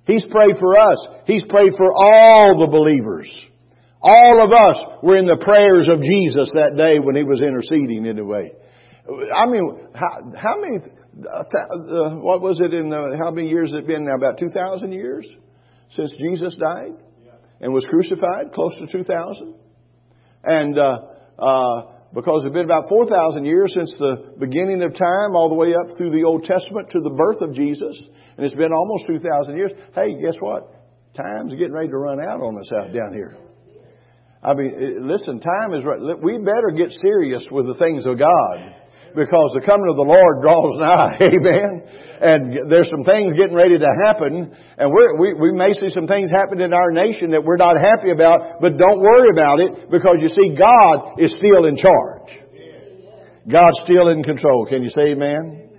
[0.05, 1.07] He's prayed for us.
[1.25, 3.29] He's prayed for all the believers.
[4.01, 8.05] All of us were in the prayers of Jesus that day when he was interceding
[8.05, 8.51] in a way.
[9.35, 10.77] I mean, how, how many,
[11.23, 14.15] uh, uh, what was it in, the, how many years has it been now?
[14.15, 15.27] About 2,000 years
[15.89, 16.97] since Jesus died
[17.59, 18.53] and was crucified?
[18.53, 19.55] Close to 2,000?
[20.43, 20.97] And, uh,
[21.37, 21.83] uh,
[22.13, 25.97] because it's been about 4,000 years since the beginning of time, all the way up
[25.97, 27.97] through the Old Testament to the birth of Jesus,
[28.37, 29.71] and it's been almost 2,000 years.
[29.95, 30.73] Hey, guess what?
[31.15, 33.37] Time's getting ready to run out on us out down here.
[34.43, 35.99] I mean, listen, time is right.
[36.21, 38.80] We better get serious with the things of God
[39.15, 41.17] because the coming of the Lord draws nigh.
[41.21, 41.83] Amen.
[42.21, 46.29] And there's some things getting ready to happen, and we we may see some things
[46.29, 48.61] happen in our nation that we're not happy about.
[48.61, 52.29] But don't worry about it because you see, God is still in charge.
[53.49, 54.67] God's still in control.
[54.67, 55.69] Can you say Amen?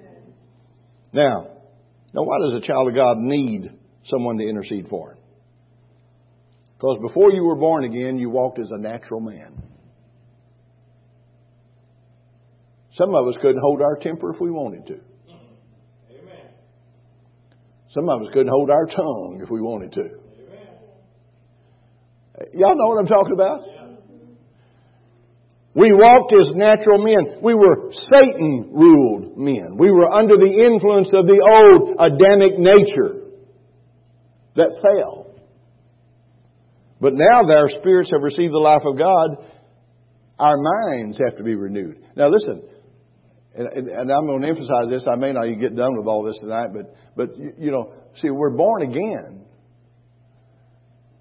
[1.12, 1.53] Now,
[2.14, 3.71] now, why does a child of God need
[4.05, 5.18] someone to intercede for him?
[6.77, 9.62] Because before you were born again, you walked as a natural man.
[12.94, 15.00] Some of us couldn't hold our temper if we wanted to.
[16.11, 16.50] Amen.
[17.90, 20.00] Some of us couldn't hold our tongue if we wanted to.
[20.00, 20.68] Amen.
[22.55, 23.61] Y'all know what I'm talking about?
[23.66, 23.83] Yeah.
[25.74, 27.38] We walked as natural men.
[27.42, 29.78] We were Satan ruled men.
[29.78, 33.22] We were under the influence of the old Adamic nature
[34.55, 35.35] that fell.
[37.00, 39.46] But now that our spirits have received the life of God,
[40.38, 42.05] our minds have to be renewed.
[42.16, 42.62] Now listen,
[43.55, 45.07] and, and, I'm going to emphasize this.
[45.11, 47.93] I may not even get done with all this tonight, but but you, you know,
[48.15, 49.45] see, we're born again.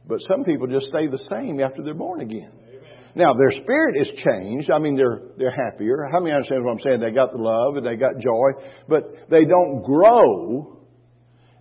[0.07, 2.51] But some people just stay the same after they're born again.
[2.69, 2.81] Amen.
[3.15, 4.71] Now their spirit is changed.
[4.71, 6.07] I mean, they're they're happier.
[6.11, 6.99] How many understand what I'm saying?
[7.01, 8.51] They got the love and they got joy,
[8.87, 10.79] but they don't grow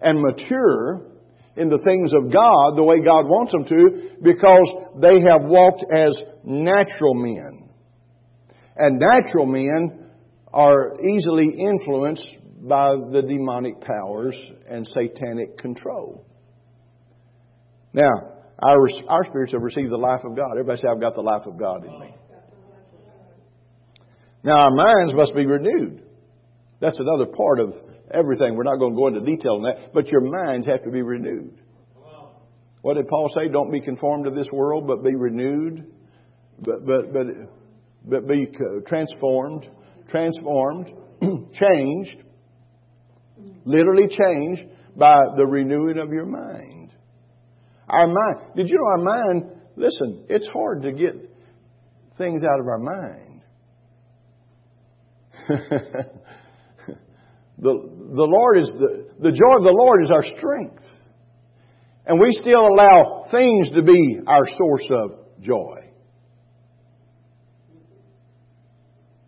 [0.01, 1.11] and mature
[1.57, 4.71] in the things of God the way God wants them to because
[5.03, 7.69] they have walked as natural men.
[8.77, 10.00] And natural men
[10.53, 12.27] are easily influenced
[12.63, 16.27] by the demonic powers and satanic control.
[17.93, 18.11] Now,
[18.63, 20.53] our, our spirits have received the life of God.
[20.53, 22.15] Everybody say, I've got the life of God in me.
[24.43, 26.03] Now, our minds must be renewed.
[26.81, 27.75] That's another part of
[28.11, 28.57] everything.
[28.57, 31.03] We're not going to go into detail on that, but your minds have to be
[31.03, 31.61] renewed.
[32.83, 33.49] What did Paul say?
[33.49, 35.93] Don't be conformed to this world, but be renewed,
[36.59, 37.27] but, but, but,
[38.05, 38.49] but be
[38.87, 39.69] transformed
[40.11, 40.91] transformed,
[41.53, 42.25] changed,
[43.65, 44.65] literally changed
[44.97, 46.93] by the renewing of your mind.
[47.89, 51.15] Our mind, did you know our mind, listen, it's hard to get
[52.19, 53.43] things out of our mind.
[57.59, 57.73] the,
[58.19, 60.85] the Lord is the, the joy of the Lord is our strength.
[62.07, 65.90] And we still allow things to be our source of joy.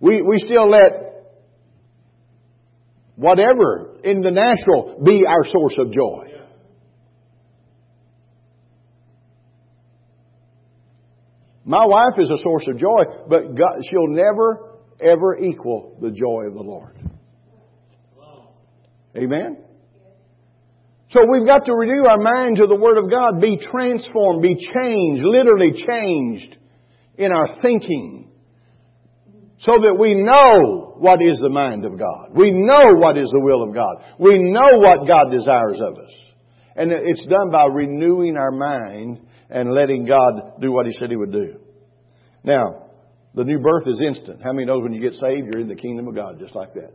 [0.02, 1.12] We, we still let
[3.14, 6.24] whatever in the natural be our source of joy.
[11.64, 16.48] My wife is a source of joy, but God, she'll never, ever equal the joy
[16.48, 16.98] of the Lord.
[19.16, 19.58] Amen?
[21.10, 24.56] So we've got to renew our mind to the Word of God, be transformed, be
[24.56, 26.56] changed, literally changed
[27.16, 28.31] in our thinking
[29.62, 32.30] so that we know what is the mind of God.
[32.34, 33.94] We know what is the will of God.
[34.18, 36.12] We know what God desires of us.
[36.74, 39.20] And it's done by renewing our mind
[39.50, 41.60] and letting God do what He said He would do.
[42.42, 42.88] Now,
[43.34, 44.40] the new birth is instant.
[44.42, 46.74] How many knows when you get saved, you're in the kingdom of God just like
[46.74, 46.92] that?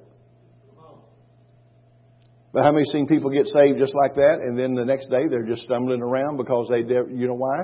[2.51, 5.27] But how many seen people get saved just like that, and then the next day
[5.29, 7.57] they're just stumbling around because they, you know why?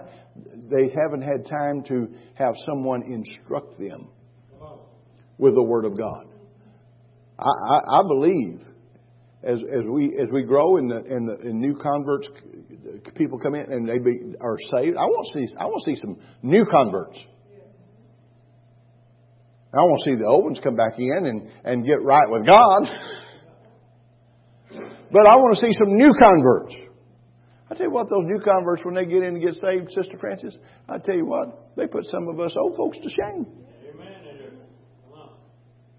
[0.69, 4.11] They haven't had time to have someone instruct them
[5.37, 6.25] with the Word of God.
[7.39, 8.61] I, I, I believe
[9.43, 12.29] as, as we as we grow and the, and the and new converts
[13.15, 14.95] people come in and they be, are saved.
[14.97, 17.19] I want to see I want to see some new converts.
[19.73, 22.45] I want to see the old ones come back in and, and get right with
[22.45, 22.83] God.
[25.11, 26.75] but I want to see some new converts.
[27.71, 30.15] I tell you what, those new converts, when they get in and get saved, Sister
[30.19, 30.55] Francis,
[30.87, 33.47] I tell you what, they put some of us old folks to shame.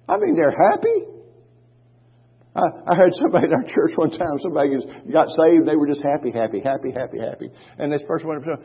[0.09, 1.07] I mean, they're happy.
[2.55, 4.77] I, I heard somebody in our church one time, somebody
[5.13, 7.51] got saved, they were just happy, happy, happy, happy, happy.
[7.79, 8.65] And this person went up to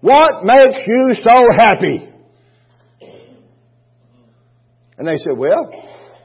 [0.00, 2.08] What makes you so happy?
[4.98, 5.70] And they said, Well,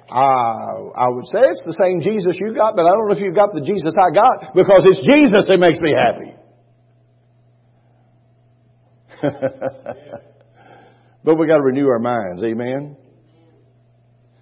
[0.09, 3.21] uh, I would say it's the same Jesus you got, but I don't know if
[3.21, 6.35] you've got the Jesus I got because it's Jesus that makes me happy.
[11.23, 12.97] but we got to renew our minds, amen.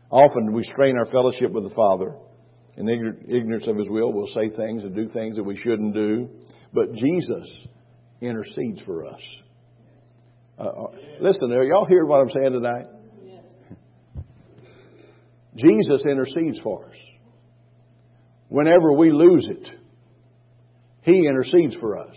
[0.10, 2.16] Often we strain our fellowship with the Father.
[2.78, 6.30] In ignorance of His will, we'll say things and do things that we shouldn't do.
[6.74, 7.52] But Jesus
[8.22, 9.22] intercedes for us.
[10.58, 10.88] Uh, uh
[11.20, 12.86] listen, are y'all hear what I'm saying tonight?
[15.56, 16.96] Jesus intercedes for us.
[18.48, 19.70] Whenever we lose it,
[21.02, 22.16] He intercedes for us.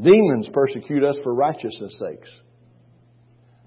[0.00, 2.30] Demons persecute us for righteousness' sakes.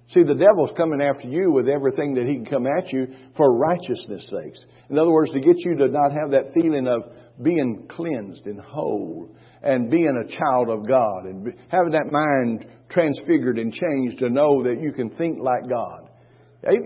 [0.10, 3.08] See, the devil's coming after you with everything that he can come at you
[3.38, 4.66] for righteousness' sakes.
[4.90, 7.04] In other words, to get you to not have that feeling of
[7.44, 9.30] being cleansed and whole
[9.62, 14.64] and being a child of God and having that mind transfigured and changed to know
[14.64, 16.10] that you can think like God.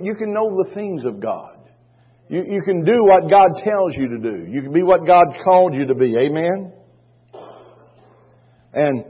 [0.01, 1.59] You can know the things of God.
[2.27, 4.51] You, you can do what God tells you to do.
[4.51, 6.13] You can be what God called you to be.
[6.19, 6.73] Amen?
[8.73, 9.05] And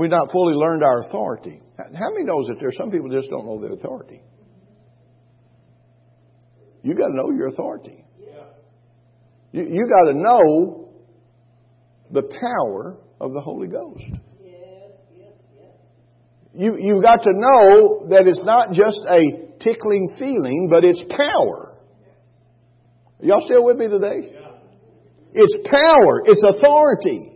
[0.00, 1.60] we've not fully learned our authority.
[1.94, 4.22] How many knows that there's some people just don't know their authority?
[6.82, 8.04] You got to know your authority.
[9.52, 10.88] You, you got to know
[12.10, 14.04] the power of the Holy Ghost.
[16.54, 21.78] You, you've got to know that it's not just a tickling feeling, but it's power.
[23.20, 24.36] Y'all still with me today?
[25.32, 26.22] It's power.
[26.26, 27.30] It's authority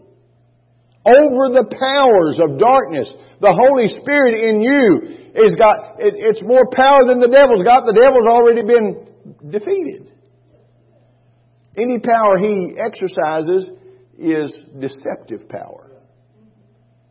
[1.07, 3.07] over the powers of darkness.
[3.41, 7.87] The Holy Spirit in you is got, it, it's more power than the devil's got.
[7.87, 9.07] The devil's already been
[9.49, 10.13] defeated.
[11.77, 13.71] Any power he exercises
[14.19, 15.91] is deceptive power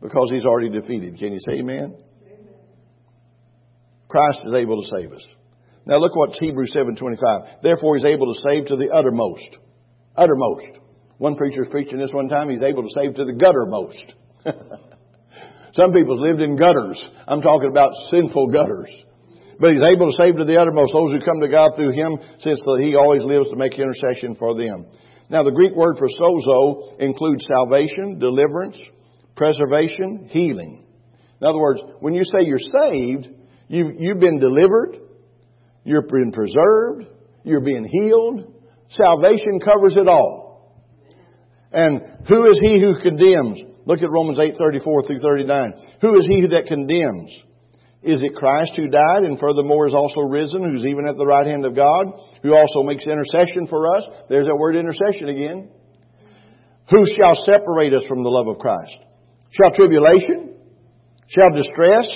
[0.02, 1.18] because he's already defeated.
[1.18, 1.96] Can you say amen?
[4.08, 5.24] Christ is able to save us.
[5.86, 7.62] Now look what Hebrews 7:25.
[7.62, 9.56] Therefore he's able to save to the uttermost.
[10.16, 10.80] Uttermost.
[11.18, 13.96] One preacher was preaching this one time, he's able to save to the guttermost.
[15.72, 17.02] Some people's lived in gutters.
[17.26, 18.90] I'm talking about sinful gutters.
[19.58, 22.18] But he's able to save to the uttermost those who come to God through him,
[22.38, 24.86] since he always lives to make intercession for them.
[25.30, 28.78] Now the Greek word for sozo includes salvation, deliverance,
[29.34, 30.86] preservation, healing.
[31.40, 33.28] In other words, when you say you're saved,
[33.68, 34.98] you, you've been delivered,
[35.84, 37.06] you've been preserved,
[37.44, 38.52] you're being healed.
[38.90, 40.45] Salvation covers it all.
[41.72, 43.60] And who is he who condemns?
[43.86, 45.74] Look at Romans 8:34 through 39.
[46.00, 47.30] Who is he that condemns?
[48.02, 51.46] Is it Christ who died and furthermore is also risen, who's even at the right
[51.46, 52.06] hand of God,
[52.42, 54.06] who also makes intercession for us?
[54.28, 55.70] There's that word intercession again.
[56.90, 58.94] Who shall separate us from the love of Christ?
[59.50, 60.54] Shall tribulation?
[61.26, 62.08] Shall distress?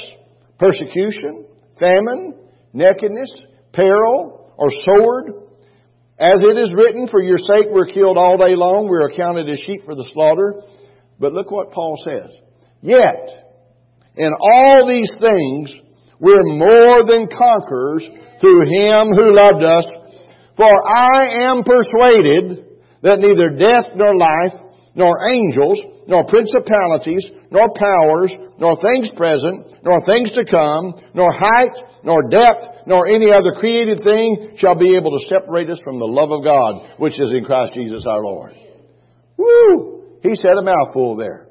[0.58, 1.46] Persecution?
[1.80, 2.38] Famine?
[2.72, 3.32] Nakedness?
[3.72, 4.54] Peril?
[4.56, 5.49] Or sword?
[6.20, 9.58] As it is written, for your sake we're killed all day long, we're accounted as
[9.60, 10.60] sheep for the slaughter.
[11.18, 12.36] But look what Paul says.
[12.82, 13.56] Yet,
[14.16, 15.72] in all these things,
[16.20, 18.04] we're more than conquerors
[18.38, 19.86] through Him who loved us.
[20.58, 22.68] For I am persuaded
[23.00, 24.60] that neither death nor life,
[24.94, 31.74] nor angels, nor principalities, nor powers, nor things present, nor things to come, nor height,
[32.04, 36.06] nor depth, nor any other created thing shall be able to separate us from the
[36.06, 38.52] love of God, which is in Christ Jesus our Lord.
[39.36, 40.18] Woo!
[40.22, 41.48] He said a mouthful there.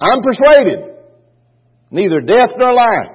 [0.00, 0.96] I'm persuaded
[1.90, 3.12] neither death nor life,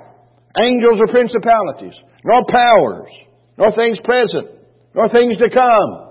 [0.60, 3.12] angels or principalities, nor powers,
[3.58, 4.48] nor things present,
[4.96, 6.11] nor things to come,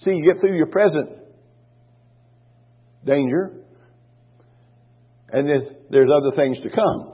[0.00, 1.10] See, you get through your present
[3.04, 3.52] danger,
[5.30, 5.48] and
[5.90, 7.12] there's, other things to come.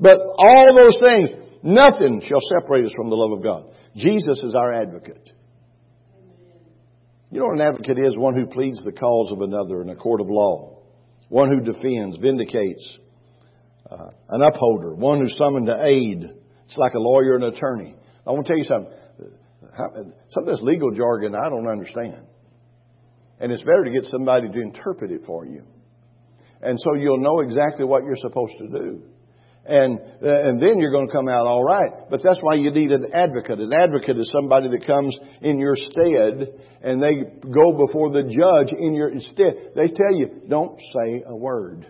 [0.00, 1.30] But all those things,
[1.62, 3.70] nothing shall separate us from the love of God.
[3.96, 5.30] Jesus is our advocate.
[7.30, 8.16] You know what an advocate is?
[8.16, 10.82] One who pleads the cause of another in a court of law.
[11.28, 12.98] One who defends, vindicates,
[13.90, 16.22] uh, an upholder, one who's summoned to aid.
[16.64, 17.96] It's like a lawyer and attorney.
[18.26, 18.92] I want to tell you something.
[20.30, 22.26] Some of this legal jargon I don't understand.
[23.40, 25.62] And it's better to get somebody to interpret it for you.
[26.60, 29.02] And so you'll know exactly what you're supposed to do.
[29.68, 32.08] and and then you're going to come out all right.
[32.10, 33.60] But that's why you need an advocate.
[33.60, 36.48] An advocate is somebody that comes in your stead,
[36.82, 39.72] and they go before the judge in your stead.
[39.76, 41.86] They tell you, don't say a word.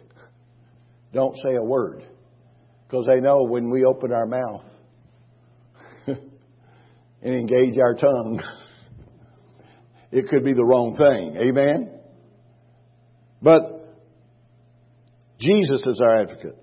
[1.13, 2.05] Don't say a word,
[2.87, 4.65] because they know when we open our mouth
[7.23, 8.43] engage our tongue,
[10.11, 11.37] it could be the wrong thing.
[11.37, 11.91] Amen.
[13.43, 13.63] But
[15.41, 16.57] Jesus is our advocate.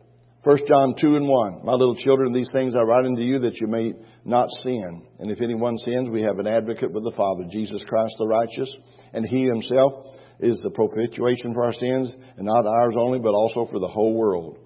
[0.44, 1.66] 1 John 2 and 1.
[1.66, 3.94] My little children, these things I write unto you that you may
[4.24, 5.08] not sin.
[5.18, 8.78] And if anyone sins, we have an advocate with the Father, Jesus Christ the righteous.
[9.14, 10.06] And he himself
[10.40, 14.14] is the propitiation for our sins, and not ours only, but also for the whole
[14.14, 14.60] world.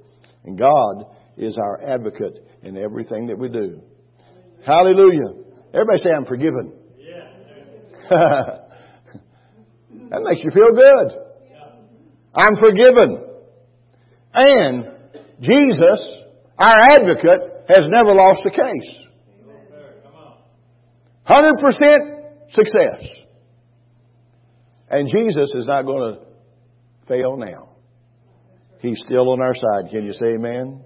[0.43, 3.81] And God is our advocate in everything that we do.
[4.65, 5.45] Hallelujah.
[5.73, 6.73] Everybody say, I'm forgiven.
[8.09, 8.69] that
[10.23, 11.29] makes you feel good.
[12.33, 13.25] I'm forgiven.
[14.33, 14.85] And
[15.41, 16.09] Jesus,
[16.57, 19.05] our advocate, has never lost a case.
[21.27, 23.07] 100% success.
[24.89, 26.21] And Jesus is not going to
[27.07, 27.75] fail now.
[28.79, 29.91] He's still on our side.
[29.91, 30.83] Can you say amen?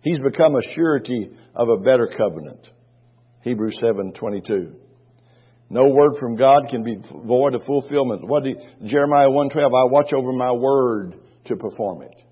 [0.00, 2.68] He's become a surety of a better covenant.
[3.42, 4.74] Hebrews 7:22.
[5.70, 8.26] No word from God can be void of fulfillment.
[8.26, 9.74] What did Jeremiah 1:12?
[9.74, 11.14] I watch over my word
[11.44, 12.22] to perform it.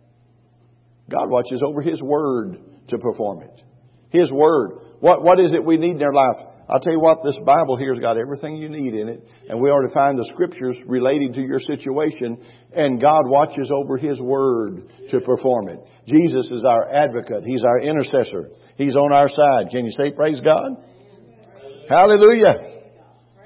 [1.11, 2.59] God watches over His Word
[2.89, 3.63] to perform it.
[4.11, 4.81] His Word.
[5.01, 6.47] What, what is it we need in our life?
[6.69, 9.61] I'll tell you what, this Bible here has got everything you need in it, and
[9.61, 12.39] we ought to find the scriptures relating to your situation,
[12.73, 15.81] and God watches over His Word to perform it.
[16.07, 17.43] Jesus is our advocate.
[17.45, 18.51] He's our intercessor.
[18.77, 19.71] He's on our side.
[19.73, 20.77] Can you say praise God?
[21.91, 22.71] Hallelujah.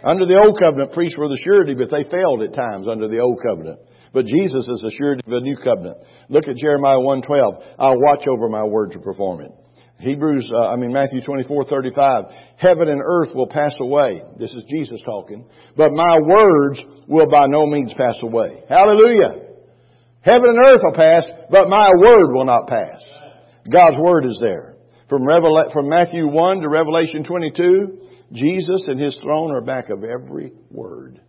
[0.05, 3.21] Under the old covenant, priests were the surety, but they failed at times under the
[3.21, 3.81] old covenant.
[4.13, 5.97] But Jesus is the surety of the new covenant.
[6.29, 7.65] Look at Jeremiah 1:12.
[7.79, 9.51] I'll watch over my word to perform it.
[9.99, 12.31] Hebrews, uh, I mean Matthew 24:35.
[12.59, 14.23] Heaven and earth will pass away.
[14.37, 15.47] This is Jesus talking.
[15.75, 18.63] But my words will by no means pass away.
[18.69, 19.41] Hallelujah.
[20.21, 23.01] Heaven and earth will pass, but my word will not pass.
[23.71, 24.75] God's word is there.
[25.09, 27.99] From, Revela- from Matthew 1 to Revelation 22,
[28.35, 31.21] Jesus and His throne are back of every word.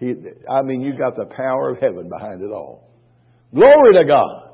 [0.00, 0.14] He,
[0.50, 2.90] I mean, you've got the power of heaven behind it all.
[3.54, 4.50] Glory to God.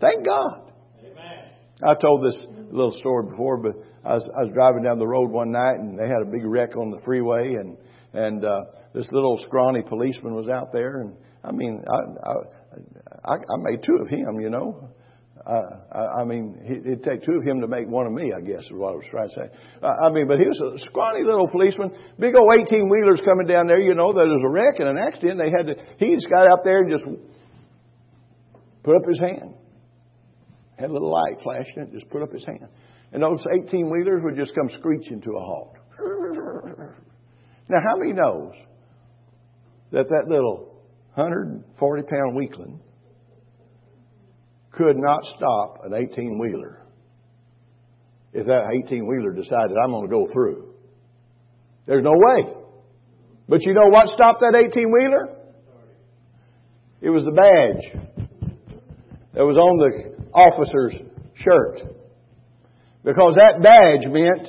[0.00, 0.72] Thank God.
[1.00, 1.50] Amen.
[1.82, 2.38] I told this
[2.70, 3.72] little story before, but
[4.04, 6.44] I was, I was driving down the road one night and they had a big
[6.44, 7.76] wreck on the freeway and,
[8.12, 8.60] and, uh,
[8.94, 12.30] this little scrawny policeman was out there and, I mean, I,
[13.24, 14.90] I, I made two of him, you know.
[15.46, 18.64] I, I mean, it'd take two of him to make one of me, I guess,
[18.64, 19.46] is what I was trying to say.
[19.80, 23.46] Uh, I mean, but he was a scrawny little policeman, big old 18 wheelers coming
[23.46, 25.38] down there, you know, there was a wreck and an accident.
[25.38, 27.04] They had to, he just got out there and just
[28.82, 29.54] put up his hand.
[30.78, 32.68] Had a little light flashing it, just put up his hand.
[33.12, 35.76] And those 18 wheelers would just come screeching to a halt.
[37.68, 38.52] Now, how many knows
[39.92, 40.82] that that little
[41.14, 42.80] 140 pound weakling
[44.76, 46.86] could not stop an 18 wheeler
[48.36, 50.74] if that 18 wheeler decided, I'm going to go through.
[51.86, 52.52] There's no way.
[53.48, 55.36] But you know what stopped that 18 wheeler?
[57.00, 58.28] It was the badge
[59.32, 60.96] that was on the officer's
[61.34, 61.80] shirt.
[63.04, 64.48] Because that badge meant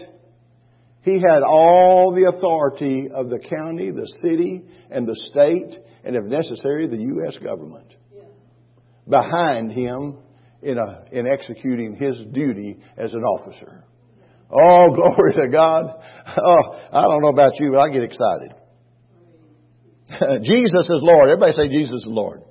[1.03, 6.23] he had all the authority of the county, the city, and the state, and if
[6.25, 7.37] necessary, the U.S.
[7.37, 7.95] government
[9.09, 10.17] behind him
[10.61, 13.85] in, a, in executing his duty as an officer.
[14.49, 15.85] Oh, glory to God.
[16.37, 18.53] Oh, I don't know about you, but I get excited.
[20.43, 21.29] Jesus is Lord.
[21.29, 22.41] Everybody say Jesus is Lord.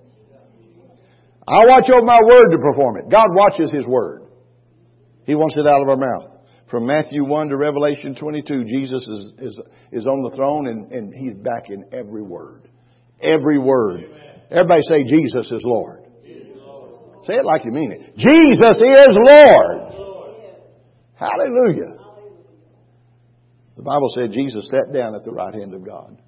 [1.48, 3.10] I watch over my word to perform it.
[3.10, 4.22] God watches His word.
[5.24, 6.32] He wants it out of our mouth.
[6.70, 9.58] From Matthew 1 to Revelation 22, Jesus is, is,
[9.92, 12.68] is on the throne and, and He's back in every word.
[13.22, 14.00] Every word.
[14.50, 16.05] Everybody say Jesus is Lord.
[17.26, 18.16] Say it like you mean it.
[18.16, 19.86] Jesus is Lord.
[21.16, 21.96] Hallelujah.
[23.76, 26.22] The Bible said Jesus sat down at the right hand of God.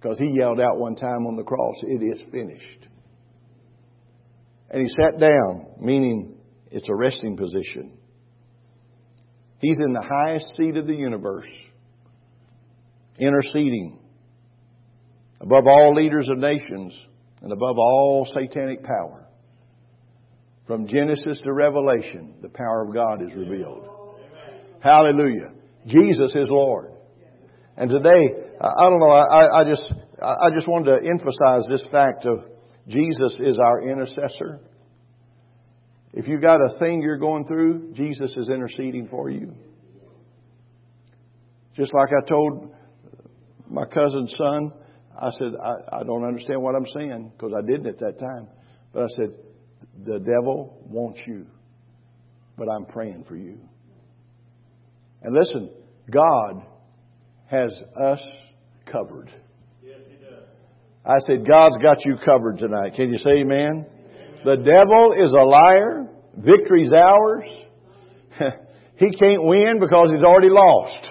[0.00, 2.88] Because he yelled out one time on the cross, It is finished.
[4.70, 6.36] And he sat down, meaning
[6.70, 7.96] it's a resting position.
[9.60, 11.48] He's in the highest seat of the universe,
[13.18, 14.00] interceding
[15.40, 16.96] above all leaders of nations
[17.42, 19.26] and above all satanic power.
[20.66, 23.88] From Genesis to Revelation, the power of God is revealed.
[24.80, 25.54] Hallelujah.
[25.86, 26.92] Jesus is Lord.
[27.76, 32.26] And today, I don't know, I, I just, I just wanted to emphasize this fact
[32.26, 32.44] of
[32.88, 34.60] Jesus is our intercessor.
[36.12, 39.54] If you've got a thing you're going through, Jesus is interceding for you.
[41.76, 42.74] Just like I told
[43.70, 44.72] my cousin's son,
[45.18, 48.48] I said, I, I don't understand what I'm saying because I didn't at that time.
[48.92, 49.34] But I said,
[50.04, 51.46] the devil wants you,
[52.56, 53.58] but I'm praying for you.
[55.22, 55.70] And listen,
[56.10, 56.62] God
[57.46, 58.22] has us
[58.90, 59.30] covered.
[59.84, 60.44] Yes, he does.
[61.04, 62.94] I said, God's got you covered tonight.
[62.94, 63.86] Can you say amen?
[64.44, 66.08] The devil is a liar.
[66.36, 67.44] Victory's ours.
[68.96, 71.10] he can't win because he's already lost.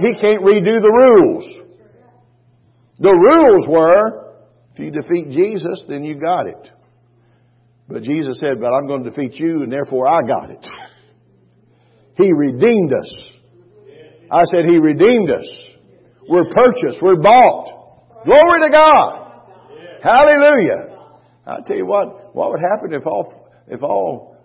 [0.00, 1.63] He can't redo the rules.
[2.98, 4.34] The rules were,
[4.72, 6.70] if you defeat Jesus, then you got it.
[7.88, 10.66] But Jesus said, but I'm going to defeat you and therefore I got it.
[12.16, 13.24] He redeemed us.
[14.30, 15.44] I said He redeemed us.
[16.28, 17.02] We're purchased.
[17.02, 18.22] We're bought.
[18.24, 19.24] Glory to God.
[20.00, 20.96] Hallelujah.
[21.46, 24.36] I tell you what, what would happen if all, if all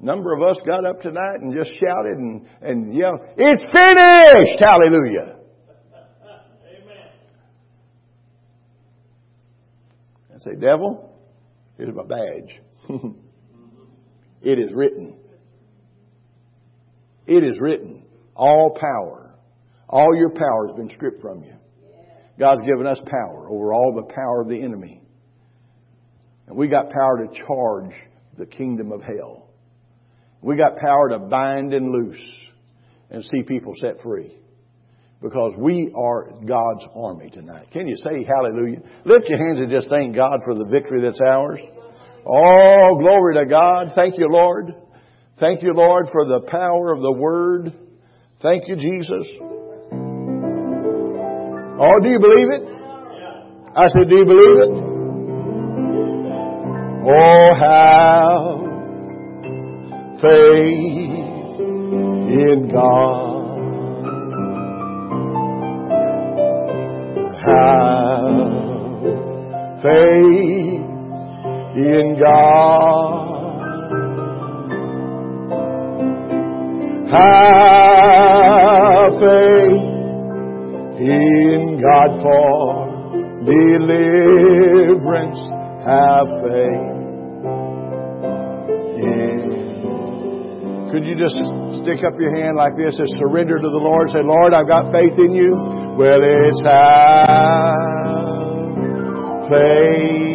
[0.00, 4.60] number of us got up tonight and just shouted and, and yelled, it's finished!
[4.60, 5.38] Hallelujah.
[10.34, 11.16] And say, devil,
[11.78, 12.60] here's my badge.
[14.42, 15.16] it is written.
[17.24, 18.04] It is written.
[18.34, 19.36] All power.
[19.88, 21.54] All your power has been stripped from you.
[22.36, 25.00] God's given us power over all the power of the enemy.
[26.48, 27.94] And we got power to charge
[28.36, 29.50] the kingdom of hell.
[30.42, 32.36] We got power to bind and loose
[33.08, 34.36] and see people set free.
[35.24, 37.70] Because we are God's army tonight.
[37.72, 38.82] Can you say hallelujah?
[39.06, 41.58] Lift your hands and just thank God for the victory that's ours.
[42.26, 43.92] Oh, glory to God.
[43.94, 44.74] Thank you, Lord.
[45.40, 47.72] Thank you, Lord, for the power of the Word.
[48.42, 49.26] Thank you, Jesus.
[51.80, 52.62] Oh, do you believe it?
[53.74, 54.76] I said, do you believe it?
[57.06, 58.60] Oh, have
[60.20, 61.58] faith
[62.30, 63.33] in God.
[67.46, 68.24] Have
[69.82, 70.80] faith
[71.76, 73.34] in God.
[77.10, 78.00] Have
[79.20, 79.84] faith
[81.00, 82.86] in God for
[83.44, 85.40] deliverance.
[85.84, 86.94] Have faith
[89.04, 89.44] in.
[90.90, 91.36] Could you just
[91.84, 94.08] stick up your hand like this and surrender to the Lord?
[94.08, 95.52] Say, Lord, I've got faith in you.
[96.00, 97.84] Well, it's have
[99.52, 100.33] faith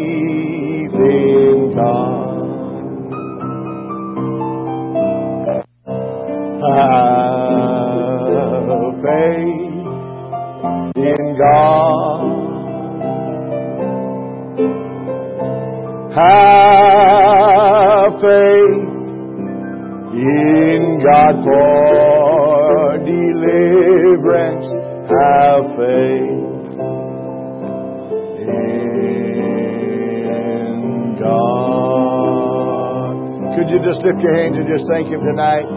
[34.89, 35.69] thank Him tonight?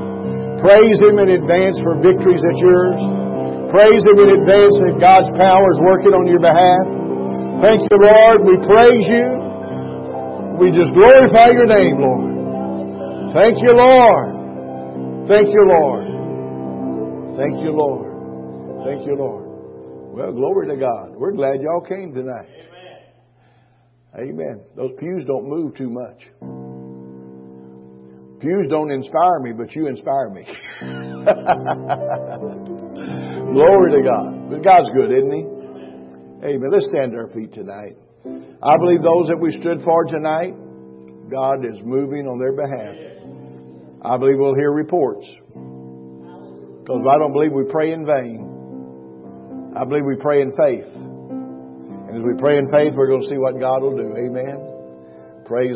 [0.64, 2.98] Praise Him in advance for victories that's yours.
[3.70, 6.84] Praise Him in advance that God's power is working on your behalf.
[7.62, 8.42] Thank you, Lord.
[8.48, 9.26] We praise you.
[10.60, 13.34] We just glorify your name, Lord.
[13.34, 15.28] Thank you, Lord.
[15.28, 16.04] Thank you, Lord.
[17.36, 18.84] Thank you, Lord.
[18.84, 19.44] Thank you, Lord.
[20.14, 21.16] Well, glory to God.
[21.16, 22.68] We're glad y'all came tonight.
[24.18, 24.60] Amen.
[24.76, 26.61] Those pews don't move too much.
[28.42, 30.42] Pews don't inspire me, but you inspire me.
[33.54, 34.50] Glory to God.
[34.50, 35.46] But God's good, isn't He?
[36.50, 36.70] Amen.
[36.72, 37.94] Let's stand to our feet tonight.
[38.60, 40.58] I believe those that we stood for tonight,
[41.30, 42.98] God is moving on their behalf.
[44.02, 45.24] I believe we'll hear reports.
[45.54, 48.42] Because I don't believe we pray in vain.
[49.78, 50.90] I believe we pray in faith.
[52.10, 54.10] And as we pray in faith, we're going to see what God will do.
[54.18, 55.46] Amen.
[55.46, 55.70] Praise